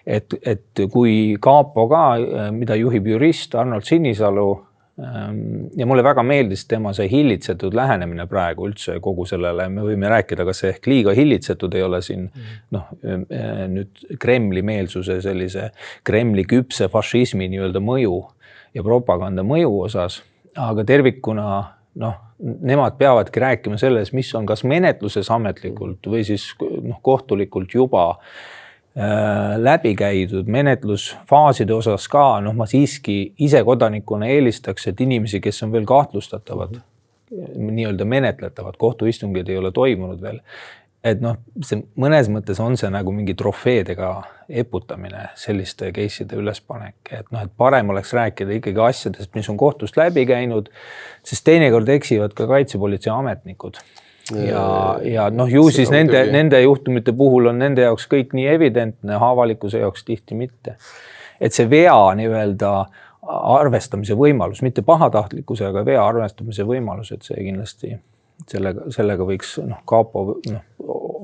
et, 0.07 0.35
et 0.42 0.87
kui 0.92 1.37
kapo 1.42 1.87
ka, 1.90 2.05
mida 2.55 2.79
juhib 2.79 3.07
jurist 3.12 3.55
Arnold 3.59 3.87
Sinisalu 3.88 4.48
ja 5.76 5.87
mulle 5.87 6.02
väga 6.02 6.22
meeldis 6.26 6.64
tema 6.66 6.92
see 6.96 7.06
hillitsetud 7.11 7.74
lähenemine 7.76 8.26
praegu 8.26 8.66
üldse 8.66 8.96
kogu 9.02 9.26
sellele, 9.30 9.68
me 9.70 9.84
võime 9.87 10.11
rääkida, 10.11 10.46
kas 10.48 10.64
see 10.64 10.72
ehk 10.74 10.88
liiga 10.90 11.14
hillitsetud 11.14 11.74
ei 11.78 11.84
ole 11.87 12.00
siin 12.02 12.26
mm. 12.26 12.56
noh, 12.74 12.88
äh, 13.06 13.64
nüüd 13.70 14.04
Kremli 14.18 14.62
meelsuse 14.66 15.20
sellise 15.24 15.70
Kremli 16.06 16.42
küpse 16.50 16.90
fašismi 16.90 17.46
nii-öelda 17.52 17.82
mõju 17.84 18.18
ja 18.74 18.84
propaganda 18.87 19.46
mõju 19.46 19.70
osas, 19.87 20.22
aga 20.58 20.87
tervikuna 20.88 21.48
noh 21.98 22.24
nemad 22.38 22.94
peavadki 22.98 23.40
rääkima 23.42 23.78
selles, 23.80 24.12
mis 24.14 24.28
on 24.38 24.44
kas 24.46 24.62
menetluses 24.66 25.30
ametlikult 25.34 26.06
või 26.06 26.22
siis 26.26 26.52
noh, 26.61 27.00
kohtulikult 27.02 27.74
juba 27.74 28.11
äh, 28.12 28.58
läbi 29.62 29.94
käidud 29.94 30.48
menetlusfaaside 30.51 31.74
osas 31.74 32.09
ka, 32.11 32.40
noh, 32.42 32.55
ma 32.57 32.66
siiski 32.66 33.35
ise 33.38 33.61
kodanikuna 33.64 34.27
eelistaks, 34.27 34.88
et 34.90 35.01
inimesi, 35.01 35.40
kes 35.40 35.62
on 35.62 35.72
veel 35.72 35.87
kahtlustatavad 35.87 36.81
-hmm. 37.31 37.70
nii-öelda 37.70 38.05
menetletavad, 38.05 38.74
kohtuistungid 38.79 39.48
ei 39.48 39.59
ole 39.59 39.72
toimunud 39.72 40.22
veel, 40.22 40.40
et 41.05 41.20
noh, 41.22 41.37
see 41.62 41.83
mõnes 42.01 42.31
mõttes 42.33 42.61
on 42.62 42.77
see 42.77 42.90
nagu 42.90 43.12
mingi 43.14 43.35
trofeedega 43.38 44.11
eputamine, 44.48 45.29
selliste 45.38 45.92
case'ide 45.92 46.38
ülespanek, 46.40 46.96
et 47.11 47.31
noh, 47.31 47.44
et 47.44 47.53
parem 47.57 47.90
oleks 47.94 48.12
rääkida 48.16 48.59
ikkagi 48.59 48.83
asjadest, 48.88 49.35
mis 49.35 49.48
on 49.48 49.57
kohtust 49.61 49.96
läbi 49.96 50.27
käinud, 50.27 50.72
sest 51.22 51.44
teinekord 51.44 51.88
eksivad 51.88 52.35
ka 52.35 52.48
kaitsepolitsei 52.51 53.12
ametnikud 53.12 53.81
ja, 54.34 54.98
ja 55.02 55.28
noh, 55.30 55.50
ju 55.50 55.68
siis 55.74 55.90
nende, 55.94 56.26
nende 56.32 56.60
juhtumite 56.62 57.12
puhul 57.16 57.50
on 57.52 57.58
nende 57.62 57.86
jaoks 57.86 58.08
kõik 58.10 58.34
nii 58.36 58.46
evidentne, 58.54 59.16
avalikkuse 59.30 59.82
jaoks 59.84 60.04
tihti 60.04 60.38
mitte. 60.38 60.76
et 61.40 61.54
see 61.54 61.68
vea 61.70 61.96
nii-öelda 62.18 62.72
arvestamise 63.28 64.16
võimalus, 64.18 64.62
mitte 64.62 64.82
pahatahtlikkuse, 64.82 65.68
aga 65.68 65.84
vea 65.84 66.04
arvestamise 66.04 66.64
võimalus, 66.66 67.12
et 67.12 67.26
see 67.26 67.36
kindlasti 67.38 67.92
sellega, 68.48 68.88
sellega 68.94 69.26
võiks 69.26 69.56
noh, 69.66 69.82
kapo 69.88 70.24
noh, 70.48 70.62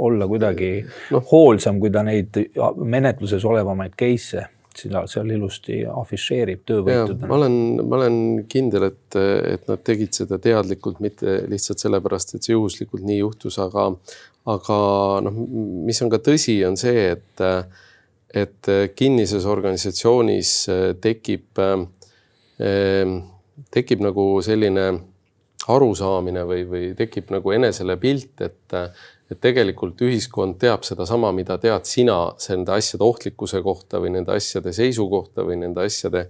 olla 0.04 0.28
kuidagi 0.28 0.72
no. 1.14 1.22
hoolsam, 1.30 1.78
kui 1.80 1.92
ta 1.94 2.02
neid 2.06 2.36
menetluses 2.76 3.44
olevamaid 3.44 3.94
case'e 3.98 4.48
seda 4.78 5.04
seal 5.10 5.30
ilusti 5.34 5.80
afišeerib 5.88 6.64
töövõitudena. 6.68 7.28
ma 7.30 7.38
olen, 7.38 7.56
ma 7.80 7.98
olen 8.00 8.18
kindel, 8.50 8.88
et, 8.90 9.18
et 9.54 9.66
nad 9.70 9.82
tegid 9.86 10.16
seda 10.16 10.38
teadlikult, 10.42 11.00
mitte 11.04 11.42
lihtsalt 11.50 11.82
sellepärast, 11.84 12.34
et 12.34 12.46
see 12.46 12.56
juhuslikult 12.56 13.04
nii 13.06 13.20
juhtus, 13.20 13.58
aga, 13.62 13.88
aga 14.54 14.78
noh, 15.26 15.40
mis 15.88 16.02
on 16.04 16.12
ka 16.12 16.20
tõsi, 16.24 16.58
on 16.68 16.78
see, 16.80 17.08
et, 17.14 17.44
et 18.44 18.72
kinnises 18.98 19.46
organisatsioonis 19.50 20.54
tekib, 21.04 21.62
tekib 23.78 24.04
nagu 24.04 24.28
selline 24.44 24.88
arusaamine 25.70 26.42
või, 26.44 26.64
või 26.68 26.88
tekib 26.98 27.30
nagu 27.32 27.54
enesele 27.56 27.96
pilt, 28.00 28.40
et 28.44 28.74
et 29.32 29.38
tegelikult 29.40 30.02
ühiskond 30.04 30.58
teab 30.60 30.82
sedasama, 30.84 31.30
mida 31.32 31.56
tead 31.60 31.86
sina 31.88 32.16
nende 32.50 32.74
asjade 32.74 33.06
ohtlikkuse 33.06 33.62
kohta 33.64 34.00
või 34.02 34.10
nende 34.18 34.34
asjade 34.36 34.72
seisu 34.76 35.06
kohta 35.08 35.46
või 35.48 35.56
nende 35.62 35.80
asjade 35.86 36.26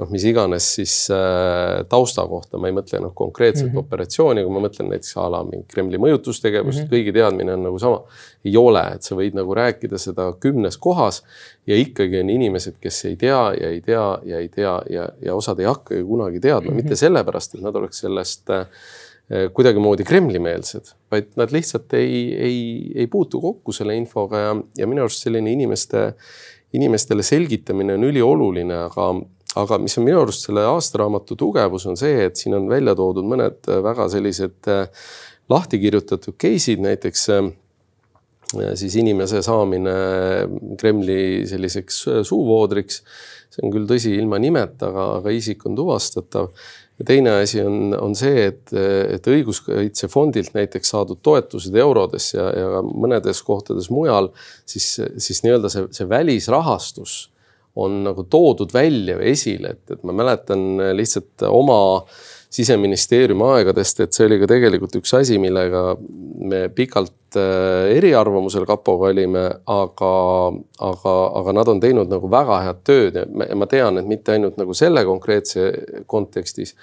noh, 0.00 0.08
mis 0.08 0.24
iganes 0.24 0.68
siis 0.78 0.94
äh, 1.12 1.82
tausta 1.90 2.24
kohta, 2.30 2.56
ma 2.56 2.70
ei 2.70 2.76
mõtle 2.78 3.02
noh 3.04 3.12
konkreetset 3.16 3.66
mm 3.66 3.74
-hmm. 3.74 3.84
operatsiooni, 3.84 4.44
aga 4.44 4.54
ma 4.54 4.62
mõtlen 4.64 4.88
näiteks 4.94 5.18
a 5.20 5.26
la 5.34 5.42
mingi 5.44 5.68
Kremli 5.68 6.00
mõjutustegevust 6.00 6.78
mm, 6.78 6.86
-hmm. 6.86 6.94
kõigi 6.94 7.14
teadmine 7.18 7.54
on 7.58 7.68
nagu 7.68 7.78
sama. 7.78 8.00
ei 8.44 8.56
ole, 8.56 8.84
et 8.94 9.02
sa 9.02 9.14
võid 9.14 9.36
nagu 9.36 9.54
rääkida 9.54 9.98
seda 9.98 10.32
kümnes 10.40 10.78
kohas 10.78 11.22
ja 11.66 11.76
ikkagi 11.76 12.20
on 12.20 12.30
inimesed, 12.30 12.80
kes 12.80 13.04
ei 13.04 13.16
tea 13.16 13.52
ja 13.60 13.68
ei 13.68 13.80
tea 13.80 14.18
ja 14.24 14.38
ei 14.38 14.48
tea 14.48 14.80
ja, 14.90 15.08
ja 15.22 15.34
osad 15.34 15.60
ei 15.60 15.66
hakkagi 15.66 16.02
kunagi 16.02 16.40
teadma 16.40 16.70
mm, 16.70 16.78
-hmm. 16.78 16.82
mitte 16.82 16.96
sellepärast, 16.96 17.54
et 17.54 17.60
nad 17.60 17.76
oleks 17.76 18.00
sellest 18.00 18.50
äh, 18.50 18.66
kuidagimoodi 19.54 20.04
Kremli-meelsed, 20.06 20.94
vaid 21.12 21.28
nad 21.38 21.52
lihtsalt 21.54 21.92
ei, 21.94 22.14
ei, 22.34 22.62
ei 22.98 23.06
puutu 23.10 23.40
kokku 23.42 23.74
selle 23.74 23.94
infoga 23.94 24.40
ja, 24.42 24.54
ja 24.80 24.88
minu 24.90 25.04
arust 25.04 25.22
selline 25.26 25.52
inimeste, 25.54 26.08
inimestele 26.74 27.22
selgitamine 27.26 27.94
on 27.94 28.08
ülioluline, 28.08 28.80
aga, 28.88 29.06
aga 29.62 29.78
mis 29.82 29.94
on 30.00 30.06
minu 30.08 30.24
arust 30.24 30.48
selle 30.48 30.64
aastaraamatu 30.66 31.38
tugevus, 31.38 31.86
on 31.86 31.98
see, 32.00 32.26
et 32.26 32.42
siin 32.42 32.58
on 32.58 32.66
välja 32.70 32.96
toodud 32.98 33.26
mõned 33.30 33.70
väga 33.86 34.08
sellised 34.10 34.70
eh, 34.70 35.06
lahti 35.50 35.78
kirjutatud 35.82 36.34
case'id, 36.34 36.82
näiteks 36.82 37.26
eh, 37.36 37.52
siis 38.82 38.98
inimese 38.98 39.44
saamine 39.46 39.94
Kremli 40.78 41.46
selliseks 41.46 42.02
suuvoodriks. 42.26 43.04
See 43.50 43.64
on 43.66 43.74
küll 43.74 43.88
tõsi 43.90 44.14
ilma 44.18 44.38
nimeta, 44.42 44.90
aga, 44.90 45.06
aga 45.18 45.34
isik 45.34 45.66
on 45.68 45.76
tuvastatav. 45.78 46.52
Ja 47.00 47.06
teine 47.08 47.38
asi 47.40 47.62
on, 47.64 47.94
on 47.96 48.14
see, 48.18 48.44
et, 48.50 48.72
et 48.76 49.28
õiguskaitsefondilt 49.32 50.52
näiteks 50.52 50.92
saadud 50.92 51.22
toetused 51.24 51.74
eurodes 51.74 52.34
ja, 52.34 52.50
ja 52.52 52.82
mõnedes 52.84 53.40
kohtades 53.46 53.88
mujal, 53.92 54.28
siis, 54.68 54.98
siis 55.16 55.40
nii-öelda 55.46 55.70
see, 55.72 55.86
see 55.96 56.08
välisrahastus 56.10 57.14
on 57.80 58.02
nagu 58.04 58.26
toodud 58.28 58.74
välja 58.74 59.16
või 59.16 59.32
esile, 59.32 59.76
et, 59.78 59.94
et 59.96 60.04
ma 60.04 60.12
mäletan 60.20 60.92
lihtsalt 60.98 61.46
oma 61.48 61.80
siseministeeriumi 62.50 63.46
aegadest, 63.46 64.00
et 64.02 64.16
see 64.16 64.26
oli 64.26 64.40
ka 64.40 64.48
tegelikult 64.50 64.96
üks 64.98 65.12
asi, 65.14 65.38
millega 65.38 65.94
me 66.50 66.64
pikalt 66.74 67.38
äh, 67.38 67.92
eriarvamusel 67.94 68.66
kapoga 68.66 69.12
olime, 69.12 69.44
aga, 69.70 70.14
aga, 70.88 71.14
aga 71.42 71.54
nad 71.60 71.70
on 71.70 71.82
teinud 71.82 72.10
nagu 72.10 72.30
väga 72.32 72.58
head 72.66 72.82
tööd 72.86 73.20
ja 73.20 73.26
ma 73.30 73.70
tean, 73.70 74.00
et 74.00 74.10
mitte 74.10 74.34
ainult 74.34 74.58
nagu 74.58 74.74
selle 74.74 75.06
konkreetse 75.06 75.68
kontekstis, 76.10 76.74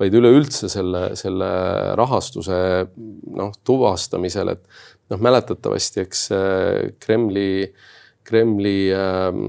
vaid 0.00 0.14
üleüldse 0.18 0.68
selle, 0.68 1.06
selle 1.16 1.50
rahastuse 1.96 2.60
noh, 2.92 3.56
tuvastamisel, 3.64 4.52
et 4.58 5.12
noh, 5.12 5.24
mäletatavasti, 5.24 6.04
eks 6.04 6.28
äh, 6.36 6.94
Kremli 7.00 7.50
äh, 7.64 7.90
Kremli 8.24 8.92
ähm, 8.92 9.44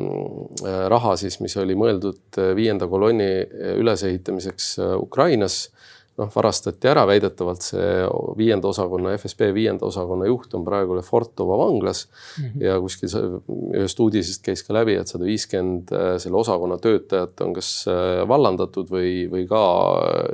äh, 0.65 0.88
raha 0.91 1.15
siis, 1.19 1.39
mis 1.39 1.55
oli 1.61 1.77
mõeldud 1.79 2.41
äh, 2.41 2.51
viienda 2.57 2.89
kolonni 2.91 3.29
äh, 3.39 3.77
ülesehitamiseks 3.79 4.75
Ukrainas, 4.99 5.69
noh, 6.19 6.27
varastati 6.31 6.88
ära, 6.91 7.05
väidetavalt 7.07 7.63
see 7.63 7.88
viienda 8.39 8.67
osakonna, 8.67 9.13
FSB 9.15 9.49
viienda 9.55 9.88
osakonna 9.88 10.27
juht 10.27 10.53
on 10.55 10.67
praegu 10.67 10.95
Lefortova 10.95 11.57
vanglas 11.59 12.05
mm 12.07 12.45
-hmm. 12.45 12.63
ja 12.67 12.77
kuskil 12.79 13.15
ühest 13.79 13.99
uudisest 13.99 14.43
käis 14.43 14.63
ka 14.63 14.73
läbi, 14.75 14.95
et 14.99 15.07
sada 15.11 15.25
viiskümmend 15.25 15.91
selle 16.19 16.38
osakonna 16.38 16.77
töötajat 16.77 17.41
on 17.41 17.53
kas 17.53 17.85
vallandatud 18.27 18.91
või, 18.91 19.27
või 19.31 19.47
ka 19.47 19.63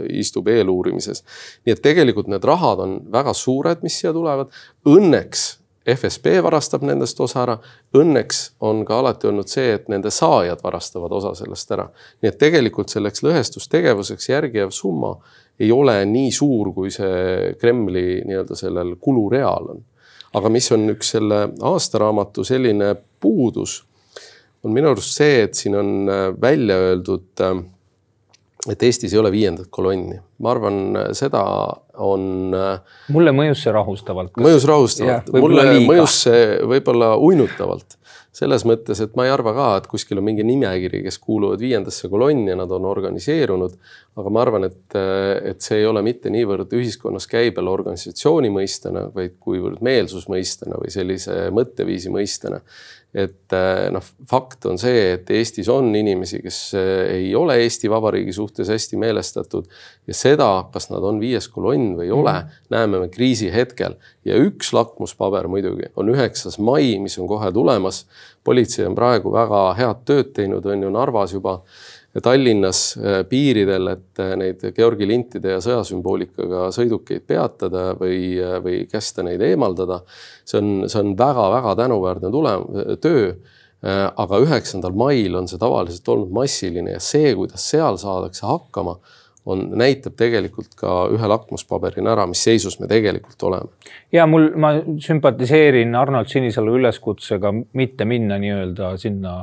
istub 0.10 0.48
eeluurimises. 0.48 1.24
nii 1.66 1.74
et 1.74 1.82
tegelikult 1.82 2.28
need 2.28 2.44
rahad 2.44 2.80
on 2.80 3.02
väga 3.12 3.34
suured, 3.34 3.82
mis 3.82 4.00
siia 4.00 4.14
tulevad. 4.14 4.54
Õnneks 4.86 5.61
FSB 5.86 6.44
varastab 6.44 6.84
nendest 6.86 7.20
osa 7.24 7.42
ära. 7.42 7.58
Õnneks 7.98 8.42
on 8.62 8.84
ka 8.86 9.00
alati 9.02 9.30
olnud 9.32 9.50
see, 9.50 9.74
et 9.78 9.88
nende 9.90 10.12
saajad 10.14 10.62
varastavad 10.64 11.14
osa 11.18 11.34
sellest 11.40 11.72
ära. 11.74 11.88
nii 12.22 12.30
et 12.30 12.38
tegelikult 12.38 12.94
selleks 12.94 13.24
lõhestustegevuseks 13.26 14.30
järgi 14.30 14.62
jääv 14.62 14.74
summa 14.76 15.16
ei 15.60 15.72
ole 15.72 15.98
nii 16.06 16.32
suur, 16.32 16.72
kui 16.74 16.92
see 16.94 17.56
Kremli 17.60 18.22
nii-öelda 18.26 18.56
sellel 18.58 18.96
kulureal 19.02 19.74
on. 19.76 19.84
aga 20.34 20.50
mis 20.50 20.72
on 20.72 20.90
üks 20.94 21.16
selle 21.18 21.50
aastaraamatu 21.60 22.44
selline 22.48 22.94
puudus, 23.20 23.82
on 24.64 24.72
minu 24.72 24.94
arust 24.94 25.18
see, 25.18 25.42
et 25.44 25.58
siin 25.58 25.76
on 25.76 26.12
välja 26.42 26.78
öeldud 26.78 27.42
äh, 27.42 27.58
et 28.70 28.84
Eestis 28.84 29.14
ei 29.14 29.20
ole 29.22 29.32
viiendat 29.34 29.72
kolonni, 29.74 30.20
ma 30.44 30.52
arvan, 30.54 30.82
seda 31.18 31.42
on. 31.98 32.54
mulle 33.14 33.34
mõjus 33.34 33.64
see 33.66 33.74
rahustavalt. 33.74 34.36
mõjus 34.42 34.68
rahustavalt, 34.70 35.32
mulle 35.34 35.66
liiga. 35.72 35.88
mõjus 35.94 36.20
see 36.28 36.46
võib-olla 36.70 37.16
uinutavalt 37.18 37.98
selles 38.36 38.64
mõttes, 38.68 39.02
et 39.04 39.16
ma 39.20 39.26
ei 39.28 39.34
arva 39.34 39.52
ka, 39.56 39.66
et 39.82 39.88
kuskil 39.92 40.22
on 40.22 40.26
mingi 40.26 40.44
nimekiri, 40.48 41.02
kes 41.04 41.18
kuuluvad 41.20 41.60
viiendasse 41.60 42.08
kolonni 42.12 42.54
ja 42.54 42.58
nad 42.62 42.72
on 42.72 42.88
organiseerunud. 42.88 43.76
aga 44.16 44.32
ma 44.34 44.42
arvan, 44.44 44.66
et, 44.68 44.96
et 45.52 45.62
see 45.64 45.82
ei 45.82 45.86
ole 45.88 46.02
mitte 46.04 46.32
niivõrd 46.32 46.72
ühiskonnas 46.76 47.28
käibel 47.32 47.68
organisatsiooni 47.72 48.50
mõistena, 48.52 49.06
vaid 49.16 49.38
kuivõrd 49.40 49.84
meelsusmõistena 49.84 50.80
või 50.80 50.92
sellise 50.92 51.38
mõtteviisi 51.56 52.12
mõistena 52.12 52.60
et 53.14 53.54
eh, 53.54 53.90
noh, 53.92 54.04
fakt 54.30 54.66
on 54.70 54.78
see, 54.80 55.16
et 55.18 55.30
Eestis 55.36 55.68
on 55.72 55.90
inimesi, 55.96 56.40
kes 56.44 56.60
eh, 56.80 57.02
ei 57.18 57.34
ole 57.36 57.58
Eesti 57.60 57.90
Vabariigi 57.92 58.32
suhtes 58.36 58.72
hästi 58.72 59.00
meelestatud 59.02 59.68
ja 60.08 60.16
seda, 60.16 60.48
kas 60.72 60.88
nad 60.94 61.04
on 61.04 61.20
viies 61.20 61.50
kolonn 61.52 61.98
või 61.98 62.08
ei 62.08 62.14
ole 62.16 62.32
mm, 62.32 62.48
-hmm. 62.48 62.68
näeme 62.72 63.02
me 63.04 63.10
kriisi 63.12 63.52
hetkel. 63.52 63.98
ja 64.26 64.38
üks 64.38 64.72
lakmuspaber 64.74 65.48
muidugi 65.48 65.92
on 65.96 66.10
üheksas 66.14 66.60
mai, 66.60 67.00
mis 67.00 67.18
on 67.20 67.28
kohe 67.28 67.52
tulemas. 67.52 68.06
politsei 68.44 68.86
on 68.86 68.96
praegu 68.96 69.32
väga 69.32 69.74
head 69.74 70.06
tööd 70.06 70.32
teinud, 70.34 70.66
on 70.66 70.84
ju 70.84 70.90
Narvas 70.90 71.34
juba 71.34 71.62
Tallinnas 72.20 72.98
äh, 72.98 73.22
piiridel, 73.24 73.88
et 73.94 74.20
äh, 74.20 74.34
neid 74.36 74.64
Georgi 74.76 75.08
lintide 75.08 75.54
ja 75.54 75.62
sõjasümboolikaga 75.64 76.66
sõidukeid 76.76 77.24
peatada 77.28 77.94
või, 77.96 78.36
äh, 78.36 78.58
või 78.64 78.82
kästa 78.92 79.24
neid 79.24 79.40
eemaldada. 79.48 80.02
see 80.44 80.60
on, 80.60 80.72
see 80.92 81.00
on 81.00 81.16
väga-väga 81.16 81.76
tänuväärne 81.80 82.32
tulem-, 82.34 82.70
töö. 83.02 83.34
aga 83.82 84.38
üheksandal 84.38 84.94
mail 84.94 85.36
on 85.40 85.48
see 85.50 85.58
tavaliselt 85.58 86.06
olnud 86.14 86.30
massiline 86.36 86.92
ja 86.92 87.00
see, 87.02 87.32
kuidas 87.34 87.64
seal 87.66 87.96
saadakse 87.98 88.46
hakkama 88.46 89.00
on, 89.46 89.64
näitab 89.78 90.16
tegelikult 90.20 90.76
ka 90.78 91.06
ühe 91.14 91.30
lakmuspaberina 91.32 92.14
ära, 92.14 92.28
mis 92.30 92.44
seisus 92.44 92.78
me 92.80 92.90
tegelikult 92.92 93.44
oleme. 93.50 93.94
ja 94.14 94.28
mul, 94.30 94.50
ma 94.56 94.74
sümpatiseerin 95.02 95.96
Arnold 95.98 96.30
Sinisalu 96.32 96.78
üleskutsega 96.82 97.54
mitte 97.74 98.06
minna 98.06 98.38
nii-öelda 98.42 98.94
sinna 99.02 99.36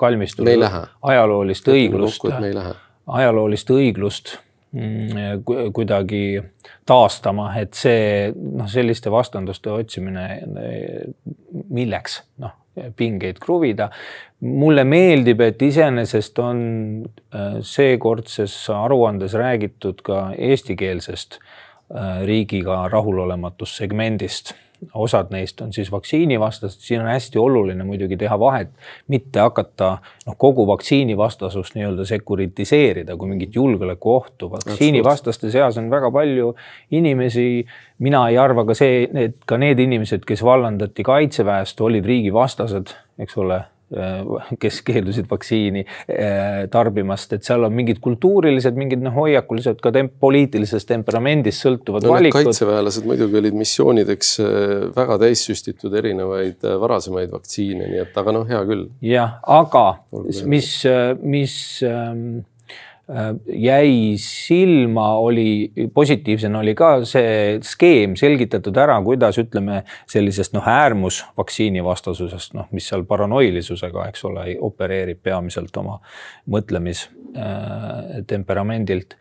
kalmistule 0.00 0.56
ajaloolist 1.02 1.70
õiglust, 1.70 2.26
ajaloolist 3.06 3.70
õiglust 3.70 4.34
mm, 4.72 5.70
kuidagi 5.76 6.24
taastama, 6.86 7.52
et 7.60 7.78
see 7.78 8.32
noh, 8.34 8.68
selliste 8.70 9.12
vastanduste 9.14 9.72
otsimine 9.72 10.28
milleks, 11.70 12.22
noh 12.42 12.58
pingeid 12.96 13.38
kruvida. 13.42 13.90
mulle 14.44 14.84
meeldib, 14.84 15.40
et 15.40 15.62
iseenesest 15.62 16.38
on 16.38 16.58
äh, 17.32 17.54
seekordses 17.64 18.56
aruandes 18.70 19.32
räägitud 19.40 20.02
ka 20.04 20.34
eestikeelsest 20.36 21.38
äh, 21.38 22.20
riigiga 22.26 22.82
rahulolematus-segmendist 22.92 24.52
osad 24.94 25.30
neist 25.34 25.60
on 25.60 25.72
siis 25.72 25.90
vaktsiinivastased, 25.92 26.80
siin 26.80 27.00
on 27.00 27.08
hästi 27.12 27.38
oluline 27.38 27.84
muidugi 27.84 28.16
teha 28.20 28.38
vahet, 28.40 28.70
mitte 29.08 29.40
hakata 29.40 29.90
noh, 30.26 30.36
kogu 30.38 30.66
vaktsiinivastasust 30.66 31.74
nii-öelda 31.78 32.06
sekuritiseerida 32.08 33.16
kui 33.16 33.28
mingit 33.28 33.54
julgeolekuohtu. 33.54 34.50
vaktsiinivastaste 34.50 35.50
seas 35.50 35.78
on 35.78 35.90
väga 35.90 36.10
palju 36.10 36.54
inimesi. 36.90 37.66
mina 37.98 38.28
ei 38.28 38.38
arva 38.38 38.64
ka 38.64 38.74
see, 38.74 39.08
et 39.14 39.36
ka 39.46 39.56
need 39.58 39.78
inimesed, 39.78 40.24
kes 40.26 40.42
vallandati 40.44 41.02
kaitseväest, 41.02 41.80
olid 41.80 42.04
riigivastased, 42.04 42.90
eks 43.18 43.38
ole 43.38 43.62
kes 44.60 44.80
keeldusid 44.86 45.28
vaktsiini 45.30 45.84
tarbimast, 46.72 47.36
et 47.36 47.46
seal 47.46 47.66
on 47.66 47.74
mingid 47.74 48.00
kultuurilised, 48.04 48.78
mingid 48.78 49.02
noh, 49.04 49.14
hoiakulised 49.14 49.82
ka 49.84 49.92
tem 49.94 50.10
poliitilisest 50.20 50.88
temperamendist 50.90 51.64
sõltuvad 51.66 52.06
no, 52.06 52.14
valikud. 52.16 52.48
kaitseväelased 52.48 53.06
muidugi 53.08 53.40
olid 53.40 53.58
missioonideks 53.58 54.32
väga 54.96 55.20
täissüstitud 55.26 55.94
erinevaid 56.00 56.64
varasemaid 56.80 57.32
vaktsiine, 57.34 57.90
nii 57.92 58.02
et 58.06 58.18
aga 58.24 58.34
noh, 58.38 58.48
hea 58.48 58.64
küll. 58.68 58.88
jah, 59.04 59.38
aga 59.60 59.86
mis, 60.50 60.74
mis 61.22 61.54
ähm, 61.86 62.42
Äh, 62.44 62.53
jäi 63.46 64.16
silma, 64.16 65.18
oli 65.20 65.72
positiivsena 65.94 66.58
oli 66.58 66.74
ka 66.74 67.04
see 67.04 67.60
skeem 67.62 68.16
selgitatud 68.16 68.76
ära, 68.80 69.02
kuidas 69.04 69.38
ütleme 69.42 69.82
sellisest 70.10 70.52
noh, 70.56 70.68
äärmusvaktsiini 70.68 71.84
vastasusest, 71.84 72.54
noh, 72.56 72.66
mis 72.72 72.88
seal 72.88 73.04
paranoilisusega, 73.08 74.06
eks 74.08 74.24
ole, 74.30 74.56
opereerib 74.56 75.18
peamiselt 75.22 75.76
oma 75.76 76.00
mõtlemistemperamendilt 76.56 79.12
äh,. 79.12 79.18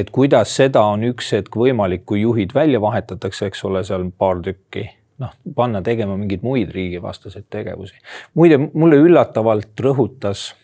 et 0.00 0.10
kuidas 0.12 0.56
seda 0.56 0.82
on 0.88 1.04
üks 1.10 1.32
hetk 1.36 1.56
võimalik, 1.56 2.04
kui 2.08 2.20
juhid 2.24 2.50
välja 2.56 2.80
vahetatakse, 2.80 3.46
eks 3.52 3.64
ole, 3.68 3.84
seal 3.84 4.10
paar 4.16 4.40
tükki 4.44 4.88
noh, 5.20 5.32
panna 5.54 5.82
tegema 5.84 6.16
mingeid 6.16 6.42
muid 6.46 6.70
riigivastaseid 6.72 7.44
tegevusi. 7.50 7.94
muide, 8.38 8.58
mulle 8.72 8.96
üllatavalt 9.04 9.80
rõhutas 9.84 10.54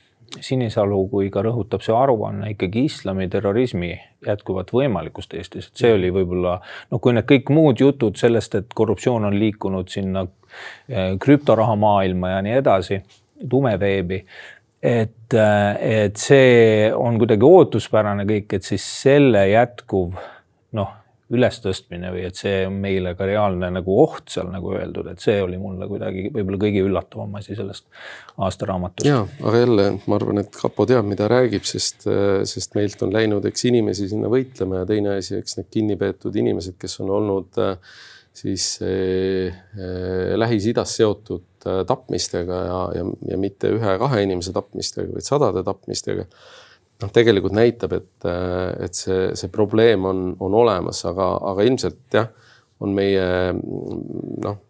Sinisalu 0.40 0.98
kui 1.12 1.28
ka 1.30 1.42
rõhutab 1.44 1.82
see 1.84 1.94
aruanne 1.94 2.50
ikkagi 2.54 2.84
islami 2.88 3.28
terrorismi 3.30 3.92
jätkuvat 4.26 4.72
võimalikkust 4.74 5.34
Eestis, 5.38 5.68
et 5.68 5.84
see 5.84 5.92
oli 5.94 6.10
võib-olla 6.14 6.56
noh, 6.90 7.00
kui 7.00 7.14
need 7.14 7.28
kõik 7.28 7.52
muud 7.54 7.80
jutud 7.80 8.18
sellest, 8.18 8.56
et 8.58 8.74
korruptsioon 8.74 9.28
on 9.28 9.38
liikunud 9.38 9.92
sinna 9.92 10.24
eh, 10.24 11.14
krüptoraha 11.20 11.76
maailma 11.78 12.34
ja 12.34 12.42
nii 12.46 12.58
edasi, 12.62 13.00
tumeveebi, 13.50 14.20
et, 14.82 15.38
eh, 15.38 15.86
et 16.08 16.20
see 16.20 16.90
on 16.96 17.20
kuidagi 17.20 17.48
ootuspärane 17.48 18.26
kõik, 18.28 18.58
et 18.58 18.72
siis 18.72 18.86
selle 19.04 19.46
jätkuv 19.52 20.18
noh 20.74 21.00
ülestõstmine 21.32 22.10
või 22.12 22.26
et 22.28 22.36
see 22.36 22.66
on 22.68 22.74
meile 22.82 23.14
ka 23.16 23.24
reaalne 23.28 23.70
nagu 23.72 23.94
oht 24.02 24.28
seal 24.34 24.50
nagu 24.52 24.74
öeldud, 24.76 25.06
et 25.08 25.22
see 25.24 25.38
oli 25.40 25.56
mulle 25.60 25.88
kuidagi 25.88 26.26
võib-olla 26.34 26.58
kõige 26.66 26.82
üllatavam 26.84 27.38
asi 27.40 27.56
sellest 27.56 27.86
aastaraamatust. 28.44 29.08
ja, 29.08 29.22
aga 29.40 29.62
jälle 29.62 29.86
ma 30.04 30.18
arvan, 30.18 30.42
et 30.44 30.52
kapo 30.58 30.84
teab, 30.88 31.08
mida 31.08 31.28
räägib, 31.30 31.64
sest, 31.68 32.04
sest 32.50 32.76
meilt 32.76 33.00
on 33.06 33.14
läinud, 33.14 33.46
eks 33.48 33.64
inimesi 33.70 34.10
sinna 34.12 34.28
võitlema 34.32 34.82
ja 34.82 34.90
teine 34.90 35.16
asi, 35.16 35.38
eks 35.40 35.56
need 35.60 35.70
kinnipeetud 35.72 36.36
inimesed, 36.44 36.76
kes 36.80 37.00
on 37.04 37.14
olnud 37.16 37.62
siis 38.34 38.66
eh, 38.82 39.54
Lähis-Idas 40.36 40.96
seotud 40.98 41.64
tapmistega 41.88 42.60
ja, 42.66 42.80
ja, 42.98 43.04
ja 43.30 43.40
mitte 43.40 43.70
ühe-kahe 43.72 44.20
inimese 44.26 44.52
tapmistega, 44.52 45.14
vaid 45.14 45.24
sadade 45.24 45.64
tapmistega 45.64 46.28
noh, 47.02 47.10
tegelikult 47.12 47.56
näitab, 47.56 47.96
et, 47.98 48.28
et 48.84 48.94
see, 48.94 49.32
see 49.38 49.50
probleem 49.52 50.04
on, 50.08 50.28
on 50.40 50.60
olemas, 50.62 51.04
aga, 51.10 51.34
aga 51.52 51.66
ilmselt 51.66 52.18
jah, 52.18 52.30
on 52.84 52.94
meie 52.94 53.26
noh, 53.54 54.60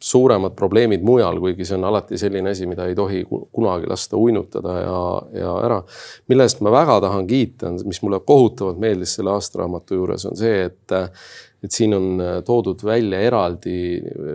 suuremad 0.00 0.54
probleemid 0.56 1.02
mujal, 1.02 1.40
kuigi 1.42 1.66
see 1.66 1.76
on 1.76 1.88
alati 1.88 2.18
selline 2.20 2.52
asi, 2.54 2.68
mida 2.70 2.86
ei 2.86 2.94
tohi 2.98 3.24
kunagi 3.26 3.88
lasta 3.90 4.16
uinutada 4.16 4.76
ja, 4.78 5.00
ja 5.40 5.54
ära. 5.66 5.80
mille 6.30 6.46
eest 6.46 6.62
ma 6.62 6.72
väga 6.72 7.00
tahan 7.02 7.26
kiita, 7.26 7.72
mis 7.84 8.00
mulle 8.02 8.20
kohutavalt 8.26 8.78
meeldis 8.78 9.16
selle 9.18 9.34
aastaraamatu 9.34 9.98
juures, 9.98 10.26
on 10.30 10.38
see, 10.38 10.68
et 10.70 10.96
et 11.64 11.74
siin 11.74 11.94
on 11.96 12.22
äh, 12.22 12.34
toodud 12.46 12.82
välja 12.86 13.20
eraldi 13.26 13.78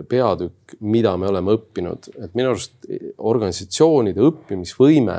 peatükk, 0.08 0.76
mida 0.84 1.14
me 1.20 1.30
oleme 1.30 1.54
õppinud, 1.56 2.10
et 2.18 2.34
minu 2.36 2.52
arust 2.52 2.88
organisatsioonide 3.18 4.20
õppimisvõime 4.24 5.18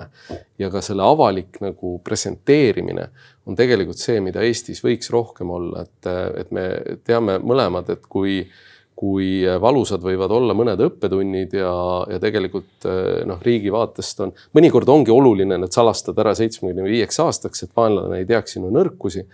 ja 0.61 0.69
ka 0.73 0.83
selle 0.85 1.05
avalik 1.05 1.61
nagu 1.63 1.97
presenteerimine 2.05 3.09
on 3.45 3.57
tegelikult 3.57 4.01
see, 4.01 4.21
mida 4.25 4.43
Eestis 4.45 4.81
võiks 4.85 5.11
rohkem 5.13 5.51
olla, 5.53 5.85
et, 5.85 6.13
et 6.41 6.55
me 6.55 6.69
teame 7.05 7.39
mõlemad, 7.41 7.91
et 7.93 8.07
kui 8.09 8.41
kui 8.95 9.43
valusad 9.59 9.99
võivad 9.99 10.31
olla 10.31 10.55
mõned 10.55 10.79
õppetunnid 10.85 11.51
ja, 11.57 11.71
ja 12.07 12.19
tegelikult 12.23 12.87
noh, 13.27 13.41
riigi 13.43 13.73
vaatest 13.73 14.21
on, 14.23 14.31
mõnikord 14.55 14.87
ongi 14.91 15.11
oluline 15.11 15.57
need 15.59 15.75
salastada 15.75 16.23
ära 16.23 16.31
seitsmekümne 16.39 16.87
viieks 16.87 17.19
aastaks, 17.19 17.65
et 17.65 17.75
vaenlane 17.75 18.21
ei 18.21 18.29
teaks 18.29 18.55
sinu 18.55 18.71
nõrkusi. 18.71 19.25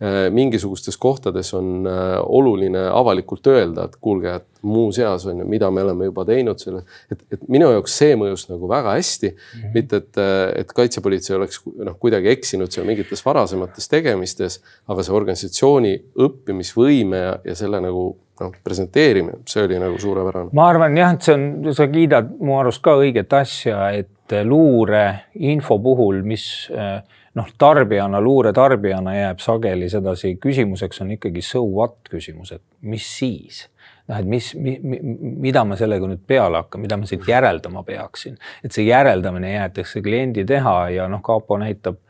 Äh, 0.00 0.30
mingisugustes 0.32 0.96
kohtades 0.96 1.54
on 1.54 1.86
äh, 1.86 2.14
oluline 2.24 2.86
avalikult 2.88 3.46
öelda, 3.52 3.84
et 3.84 3.98
kuulge, 4.00 4.30
et 4.38 4.62
muuseas 4.64 5.26
on 5.28 5.42
ju, 5.42 5.48
mida 5.48 5.68
me 5.70 5.82
oleme 5.84 6.06
juba 6.08 6.24
teinud 6.24 6.62
selle, 6.62 6.80
et, 7.12 7.20
et 7.36 7.42
minu 7.52 7.68
jaoks 7.68 7.98
see 8.00 8.14
mõjus 8.16 8.46
nagu 8.48 8.68
väga 8.68 8.94
hästi 8.96 9.28
mm. 9.28 9.50
-hmm. 9.58 9.74
mitte, 9.74 10.00
et, 10.00 10.22
et 10.62 10.72
kaitsepolitsei 10.72 11.36
oleks 11.36 11.60
noh, 11.84 11.98
kuidagi 12.00 12.32
eksinud 12.32 12.72
seal 12.72 12.88
mingites 12.88 13.20
varasemates 13.26 13.92
tegemistes, 13.92 14.62
aga 14.88 15.04
see 15.04 15.18
organisatsiooni 15.20 15.92
õppimisvõime 16.16 17.22
ja, 17.26 17.36
ja 17.44 17.60
selle 17.60 17.84
nagu 17.84 18.06
noh, 18.40 18.56
presenteerimine, 18.64 19.44
see 19.44 19.68
oli 19.68 19.84
nagu 19.84 20.00
suurepärane. 20.00 20.56
ma 20.56 20.72
arvan 20.72 20.96
jah, 20.96 21.12
et 21.12 21.28
see 21.28 21.36
on, 21.36 21.74
sa 21.76 21.90
kiidad 21.92 22.32
mu 22.40 22.56
arust 22.56 22.80
ka 22.80 22.96
õiget 23.04 23.36
asja, 23.36 23.90
et 24.00 24.40
luureinfo 24.48 25.76
puhul, 25.84 26.24
mis 26.24 26.70
äh, 26.72 27.02
noh, 27.38 27.50
tarbijana, 27.58 28.20
luuretarbijana 28.20 29.14
jääb 29.14 29.42
sageli 29.42 29.90
sedasi, 29.90 30.34
küsimuseks 30.42 31.02
on 31.04 31.14
ikkagi 31.16 31.42
so 31.44 31.62
what 31.62 32.10
küsimus, 32.10 32.54
et 32.56 32.64
mis 32.82 33.06
siis? 33.18 33.62
Noh, 34.10 34.18
et 34.18 34.26
mis 34.26 34.50
mi,, 34.58 34.76
mi, 34.82 34.98
mida 35.46 35.62
ma 35.64 35.78
sellega 35.78 36.08
nüüd 36.10 36.24
peale 36.26 36.64
hakkan, 36.64 36.82
mida 36.82 36.98
ma 36.98 37.06
siit 37.06 37.28
järeldama 37.28 37.84
peaksin, 37.86 38.38
et 38.64 38.74
see 38.74 38.88
järeldamine 38.88 39.54
jäetakse 39.54 40.02
kliendi 40.02 40.44
teha 40.48 40.76
ja 40.96 41.06
noh, 41.10 41.22
kapo 41.22 41.58
näitab 41.62 42.00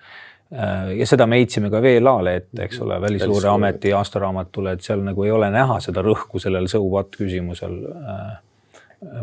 äh, 0.54 0.94
ja 0.96 1.09
seda 1.09 1.28
me 1.28 1.42
heitsime 1.42 1.68
ka 1.72 1.83
VLA-le 1.85 2.37
ette, 2.40 2.64
eks 2.64 2.80
ole, 2.87 3.00
Välisluureameti 3.04 3.92
aastaraamatule, 3.96 4.78
et 4.78 4.87
seal 4.87 5.04
nagu 5.04 5.28
ei 5.28 5.35
ole 5.37 5.52
näha 5.52 5.80
seda 5.85 6.04
rõhku 6.06 6.40
sellel 6.40 6.70
so 6.72 6.80
what 6.88 7.12
küsimusel 7.18 7.83
äh, 7.90 8.38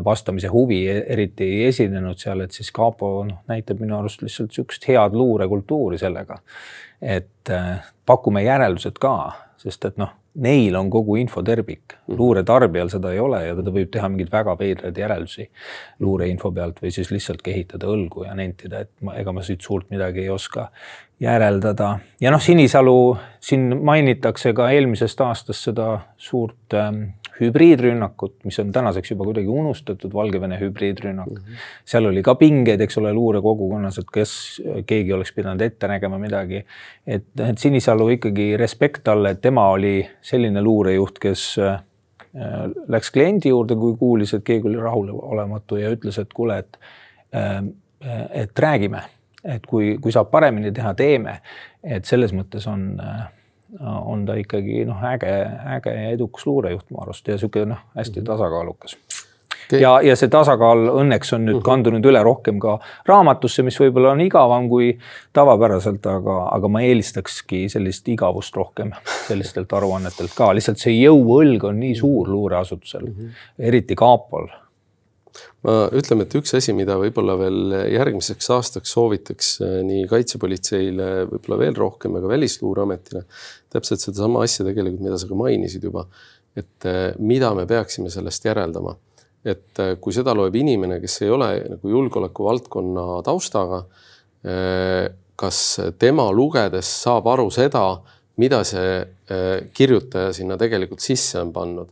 vastamise 0.04 0.48
huvi 0.48 0.80
eriti 0.88 1.44
ei 1.44 1.66
esinenud 1.68 2.18
seal, 2.18 2.42
et 2.42 2.54
siis 2.54 2.70
kapo 2.74 3.12
noh, 3.28 3.42
näitab 3.50 3.80
minu 3.82 3.98
arust 3.98 4.22
lihtsalt 4.24 4.50
niisugust 4.50 4.88
head 4.88 5.14
luurekultuuri 5.14 5.98
sellega. 5.98 6.38
et 7.02 7.50
äh, 7.50 7.84
pakume 8.06 8.42
järeldused 8.42 8.98
ka, 8.98 9.32
sest 9.56 9.84
et 9.84 10.00
noh, 10.02 10.10
neil 10.42 10.74
on 10.76 10.90
kogu 10.90 11.16
info 11.16 11.42
tervik, 11.42 11.94
mhm. 11.94 12.16
luuretarbijal 12.18 12.90
seda 12.90 13.12
ei 13.14 13.20
ole 13.22 13.44
ja 13.46 13.56
ta 13.56 13.74
võib 13.74 13.90
teha 13.94 14.08
mingeid 14.10 14.32
väga 14.32 14.54
veidraid 14.58 14.98
järeldusi 14.98 15.48
luureinfo 16.04 16.50
pealt 16.54 16.82
või 16.82 16.92
siis 16.94 17.12
lihtsalt 17.14 17.42
kehitada 17.46 17.90
õlgu 17.90 18.26
ja 18.26 18.34
nentida, 18.38 18.82
et 18.86 18.92
ma, 19.02 19.14
ega 19.18 19.34
ma 19.34 19.46
siit 19.46 19.62
suurt 19.62 19.90
midagi 19.94 20.26
ei 20.26 20.30
oska 20.34 20.68
järeldada. 21.20 21.98
ja 22.20 22.30
noh, 22.30 22.42
Sinisalu 22.42 23.16
siin 23.40 23.70
mainitakse 23.84 24.52
ka 24.54 24.70
eelmisest 24.74 25.20
aastast 25.20 25.70
seda 25.70 25.88
suurt 26.16 26.74
ähm, 26.74 27.02
hübriidrünnakut, 27.40 28.34
mis 28.44 28.58
on 28.58 28.72
tänaseks 28.72 29.10
juba 29.10 29.24
kuidagi 29.28 29.48
unustatud, 29.48 30.14
Valgevene 30.14 30.58
hübriidrünnak 30.60 31.30
mm. 31.30 31.36
-hmm. 31.36 31.66
seal 31.84 32.06
oli 32.10 32.22
ka 32.22 32.34
pingeid, 32.34 32.80
eks 32.80 32.98
ole, 32.98 33.12
luurekogukonnas, 33.12 33.98
et 33.98 34.10
kes, 34.14 34.32
keegi 34.86 35.12
oleks 35.12 35.32
pidanud 35.32 35.60
ette 35.60 35.88
nägema 35.88 36.18
midagi. 36.18 36.64
et, 37.06 37.24
et 37.48 37.58
Sinisalu 37.58 38.08
ikkagi 38.08 38.56
respekt 38.56 39.04
talle, 39.04 39.30
et 39.30 39.40
tema 39.40 39.68
oli 39.68 40.08
selline 40.22 40.62
luurejuht, 40.62 41.18
kes 41.18 41.58
äh, 41.58 41.80
läks 42.88 43.10
kliendi 43.10 43.48
juurde, 43.48 43.76
kui 43.76 43.96
kuulis, 43.96 44.34
et 44.34 44.44
keegi 44.44 44.68
oli 44.68 44.80
rahulolematu 44.80 45.76
ja 45.76 45.90
ütles, 45.90 46.18
et 46.18 46.32
kuule, 46.34 46.58
et 46.58 46.78
äh,, 47.34 47.64
et 48.30 48.58
räägime, 48.58 49.00
et 49.44 49.66
kui, 49.66 49.96
kui 49.98 50.12
saab 50.12 50.30
paremini 50.30 50.72
teha, 50.72 50.94
teeme. 50.94 51.40
et 51.82 52.04
selles 52.04 52.32
mõttes 52.34 52.66
on 52.70 53.00
äh, 53.00 53.26
on 53.80 54.26
ta 54.26 54.34
ikkagi 54.40 54.84
noh, 54.88 55.02
äge, 55.12 55.32
äge 55.76 55.94
ja 55.94 56.10
edukas 56.16 56.46
luurejuht 56.48 56.90
mu 56.90 57.02
arust 57.04 57.28
ja 57.28 57.38
sihuke 57.38 57.66
noh, 57.68 57.82
hästi 57.96 58.20
mhm. 58.20 58.26
tasakaalukas 58.30 58.96
okay.. 59.68 59.80
ja, 59.80 59.92
ja 60.04 60.16
see 60.16 60.30
tasakaal 60.32 60.88
õnneks 60.94 61.34
on 61.36 61.44
nüüd 61.46 61.58
mhm. 61.58 61.64
kandunud 61.66 62.08
üle 62.08 62.22
rohkem 62.24 62.60
ka 62.62 62.78
raamatusse, 63.08 63.64
mis 63.66 63.78
võib-olla 63.80 64.14
on 64.16 64.22
igavam 64.24 64.68
kui 64.70 64.92
tavapäraselt, 65.36 66.06
aga, 66.08 66.38
aga 66.56 66.70
ma 66.72 66.82
eelistakski 66.86 67.66
sellist 67.72 68.08
igavust 68.08 68.56
rohkem 68.56 68.94
sellistelt 69.26 69.72
aruannetelt 69.76 70.34
ka, 70.36 70.52
lihtsalt 70.56 70.80
see 70.82 70.96
jõuõlg 70.96 71.68
on 71.68 71.82
nii 71.82 71.98
suur 71.98 72.32
luureasutusel 72.32 73.04
mm, 73.04 73.14
-hmm. 73.18 73.68
eriti 73.70 73.98
kapol 73.98 74.48
ma 75.66 75.74
ütleme, 75.96 76.26
et 76.26 76.34
üks 76.38 76.54
asi, 76.54 76.72
mida 76.76 76.94
võib-olla 77.00 77.34
veel 77.40 77.74
järgmiseks 77.90 78.50
aastaks 78.54 78.92
soovitaks 78.94 79.50
äh, 79.64 79.78
nii 79.86 80.06
kaitsepolitseile, 80.10 81.08
võib-olla 81.32 81.60
veel 81.64 81.78
rohkem, 81.78 82.18
aga 82.18 82.30
Välisluureametile, 82.30 83.24
täpselt 83.72 84.04
sedasama 84.04 84.44
asja 84.46 84.66
tegelikult, 84.68 85.02
mida 85.08 85.18
sa 85.18 85.30
ka 85.30 85.38
mainisid 85.38 85.88
juba, 85.88 86.06
et 86.58 86.86
äh, 86.88 87.10
mida 87.18 87.50
me 87.58 87.66
peaksime 87.70 88.12
sellest 88.14 88.46
järeldama. 88.46 88.96
et 89.48 89.80
äh, 89.80 89.96
kui 90.02 90.12
seda 90.12 90.34
loeb 90.34 90.54
inimene, 90.58 91.00
kes 91.02 91.22
ei 91.24 91.30
ole 91.34 91.50
nagu 91.74 91.90
julgeoleku 91.90 92.44
valdkonna 92.44 93.22
taustaga, 93.26 93.84
kas 95.38 95.58
tema 95.98 96.28
lugedes 96.30 96.86
saab 97.02 97.26
aru 97.26 97.48
seda, 97.50 97.82
mida 98.38 98.60
see 98.64 99.00
kirjutaja 99.74 100.30
sinna 100.32 100.54
tegelikult 100.60 101.02
sisse 101.02 101.40
on 101.42 101.50
pannud 101.52 101.90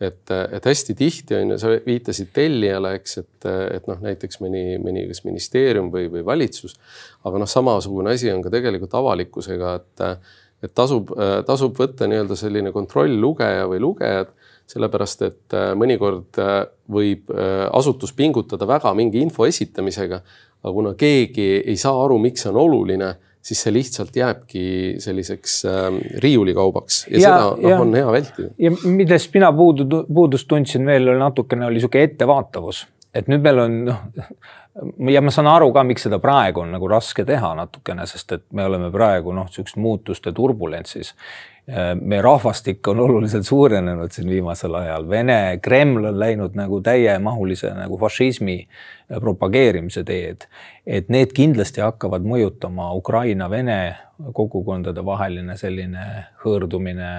et, 0.00 0.30
et 0.30 0.66
hästi 0.68 0.94
tihti 0.96 1.36
on 1.38 1.54
ju, 1.54 1.58
sa 1.60 1.72
viitasid 1.86 2.32
tellijale, 2.36 2.94
eks, 2.98 3.18
et, 3.22 3.48
et 3.78 3.86
noh, 3.88 4.00
näiteks 4.04 4.40
mõni, 4.44 4.64
mõni 4.82 5.06
kas 5.10 5.22
ministeerium 5.24 5.92
või, 5.92 6.10
või 6.12 6.24
valitsus. 6.26 6.76
aga 7.24 7.40
noh, 7.42 7.50
samasugune 7.50 8.12
asi 8.12 8.32
on 8.32 8.44
ka 8.44 8.52
tegelikult 8.52 8.94
avalikkusega, 8.98 9.76
et, 9.80 10.34
et 10.66 10.74
tasub, 10.76 11.14
tasub 11.46 11.76
võtta 11.78 12.08
nii-öelda 12.10 12.36
selline 12.38 12.74
kontrolllugeja 12.74 13.68
või 13.70 13.80
lugejad 13.84 14.34
sellepärast 14.66 15.22
et 15.22 15.54
mõnikord 15.78 16.38
võib 16.90 17.30
asutus 17.70 18.12
pingutada 18.16 18.66
väga 18.66 18.90
mingi 18.98 19.20
info 19.22 19.46
esitamisega, 19.46 20.18
aga 20.62 20.72
kuna 20.74 20.94
keegi 20.98 21.62
ei 21.62 21.76
saa 21.78 21.94
aru, 22.04 22.18
miks 22.22 22.42
see 22.42 22.50
on 22.50 22.58
oluline, 22.64 23.12
siis 23.46 23.62
see 23.62 23.74
lihtsalt 23.74 24.16
jääbki 24.16 24.66
selliseks 25.02 25.56
äh, 25.70 25.86
riiulikaubaks. 26.24 27.06
Ja, 27.10 27.18
ja 27.18 27.22
seda 27.22 27.70
noh, 27.76 27.86
on 27.86 27.94
hea 27.94 28.12
vältida. 28.18 28.50
ja 28.58 28.74
millest 28.82 29.34
mina 29.34 29.52
puudu, 29.54 30.04
puudust 30.06 30.48
tundsin 30.50 30.86
veel 30.86 31.14
natukene 31.20 31.68
oli 31.68 31.78
niisugune 31.80 32.10
ettevaatavus, 32.10 32.84
et 33.14 33.30
nüüd 33.30 33.44
meil 33.44 33.62
on 33.62 33.82
noh, 33.86 34.04
ja 35.12 35.22
ma 35.24 35.32
saan 35.34 35.50
aru 35.50 35.70
ka, 35.74 35.84
miks 35.86 36.06
seda 36.08 36.18
praegu 36.22 36.64
on 36.64 36.74
nagu 36.74 36.90
raske 36.90 37.24
teha 37.28 37.54
natukene, 37.58 38.06
sest 38.10 38.38
et 38.38 38.46
me 38.56 38.66
oleme 38.66 38.90
praegu 38.94 39.34
noh, 39.36 39.48
niisugust 39.50 39.78
muutuste 39.80 40.34
turbulentsis 40.36 41.14
meie 42.00 42.22
rahvastik 42.22 42.88
on 42.88 43.00
oluliselt 43.00 43.46
suurenenud 43.46 44.12
siin 44.14 44.28
viimasel 44.30 44.74
ajal, 44.78 45.08
Vene, 45.10 45.58
Kreml 45.62 46.04
on 46.12 46.18
läinud 46.18 46.54
nagu 46.54 46.78
täiemahulise 46.80 47.72
nagu 47.74 47.98
fašismi 47.98 48.60
propageerimise 49.20 50.04
teed. 50.04 50.46
et 50.86 51.08
need 51.08 51.32
kindlasti 51.34 51.80
hakkavad 51.82 52.22
mõjutama 52.22 52.92
Ukraina-Vene 52.94 53.96
kogukondade 54.32 55.04
vaheline 55.04 55.56
selline 55.58 56.04
hõõrdumine, 56.44 57.10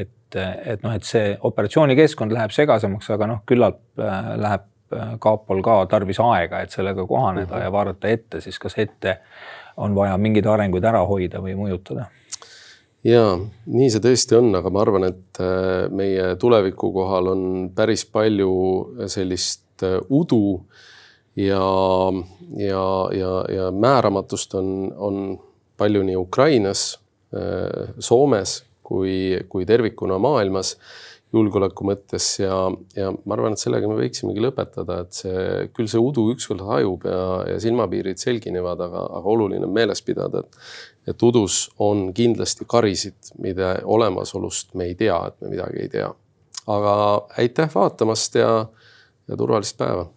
et, 0.00 0.38
et 0.38 0.82
noh, 0.82 0.94
et 0.94 1.04
see 1.04 1.34
operatsioonikeskkond 1.42 2.32
läheb 2.32 2.54
segasemaks, 2.54 3.10
aga 3.10 3.26
noh, 3.32 3.42
küllap 3.46 3.80
äh, 3.98 4.30
läheb 4.38 4.68
äh, 4.94 5.16
kapol 5.18 5.62
ka 5.66 5.80
tarvis 5.90 6.22
aega, 6.22 6.62
et 6.62 6.70
sellega 6.70 7.06
kohaneda 7.06 7.50
mm 7.50 7.58
-hmm. 7.58 7.64
ja 7.64 7.72
vaadata 7.72 8.08
ette 8.08 8.40
siis, 8.40 8.58
kas 8.58 8.78
ette 8.78 9.18
on 9.76 9.94
vaja 9.94 10.16
mingeid 10.16 10.46
arenguid 10.46 10.84
ära 10.84 11.02
hoida 11.06 11.42
või 11.42 11.58
mõjutada 11.58 12.06
ja 13.06 13.22
nii 13.38 13.88
see 13.92 14.02
tõesti 14.02 14.38
on, 14.38 14.50
aga 14.58 14.72
ma 14.72 14.82
arvan, 14.82 15.06
et 15.08 15.40
äh, 15.42 15.86
meie 15.94 16.34
tuleviku 16.40 16.90
kohal 16.94 17.32
on 17.32 17.42
päris 17.76 18.06
palju 18.10 18.52
sellist 19.12 19.86
äh, 19.86 19.98
udu 20.10 20.58
ja, 21.38 21.64
ja, 22.58 22.84
ja, 23.14 23.32
ja 23.52 23.70
määramatust 23.72 24.56
on, 24.58 24.70
on 24.96 25.20
palju 25.76 26.04
nii 26.06 26.16
Ukrainas, 26.18 26.88
äh, 27.36 27.92
Soomes 27.98 28.62
kui, 28.86 29.36
kui 29.48 29.66
tervikuna 29.66 30.18
maailmas 30.22 30.76
julgeoleku 31.34 31.86
mõttes 31.88 32.26
ja, 32.38 32.54
ja 32.96 33.10
ma 33.24 33.36
arvan, 33.36 33.56
et 33.56 33.62
sellega 33.62 33.88
me 33.90 33.98
võiksimegi 33.98 34.42
lõpetada, 34.42 35.00
et 35.04 35.16
see, 35.18 35.46
küll 35.76 35.90
see 35.90 36.00
udu 36.02 36.28
ükskord 36.34 36.62
hajub 36.68 37.06
ja, 37.08 37.22
ja 37.50 37.56
silmapiirid 37.62 38.20
selginevad, 38.22 38.82
aga, 38.86 39.02
aga 39.18 39.32
oluline 39.34 39.66
on 39.66 39.74
meeles 39.74 40.04
pidada, 40.06 40.44
et 40.44 40.60
et 41.06 41.22
udus 41.22 41.68
on 41.78 42.08
kindlasti 42.10 42.64
karisid, 42.66 43.28
mida 43.38 43.76
olemasolust 43.86 44.72
me 44.74 44.88
ei 44.90 44.96
tea, 44.98 45.20
et 45.28 45.36
me 45.38 45.52
midagi 45.52 45.84
ei 45.84 45.90
tea. 45.92 46.08
aga 46.66 46.92
aitäh 47.38 47.70
vaatamast 47.74 48.34
ja, 48.34 48.66
ja 49.28 49.36
turvalist 49.38 49.76
päeva 49.78 50.08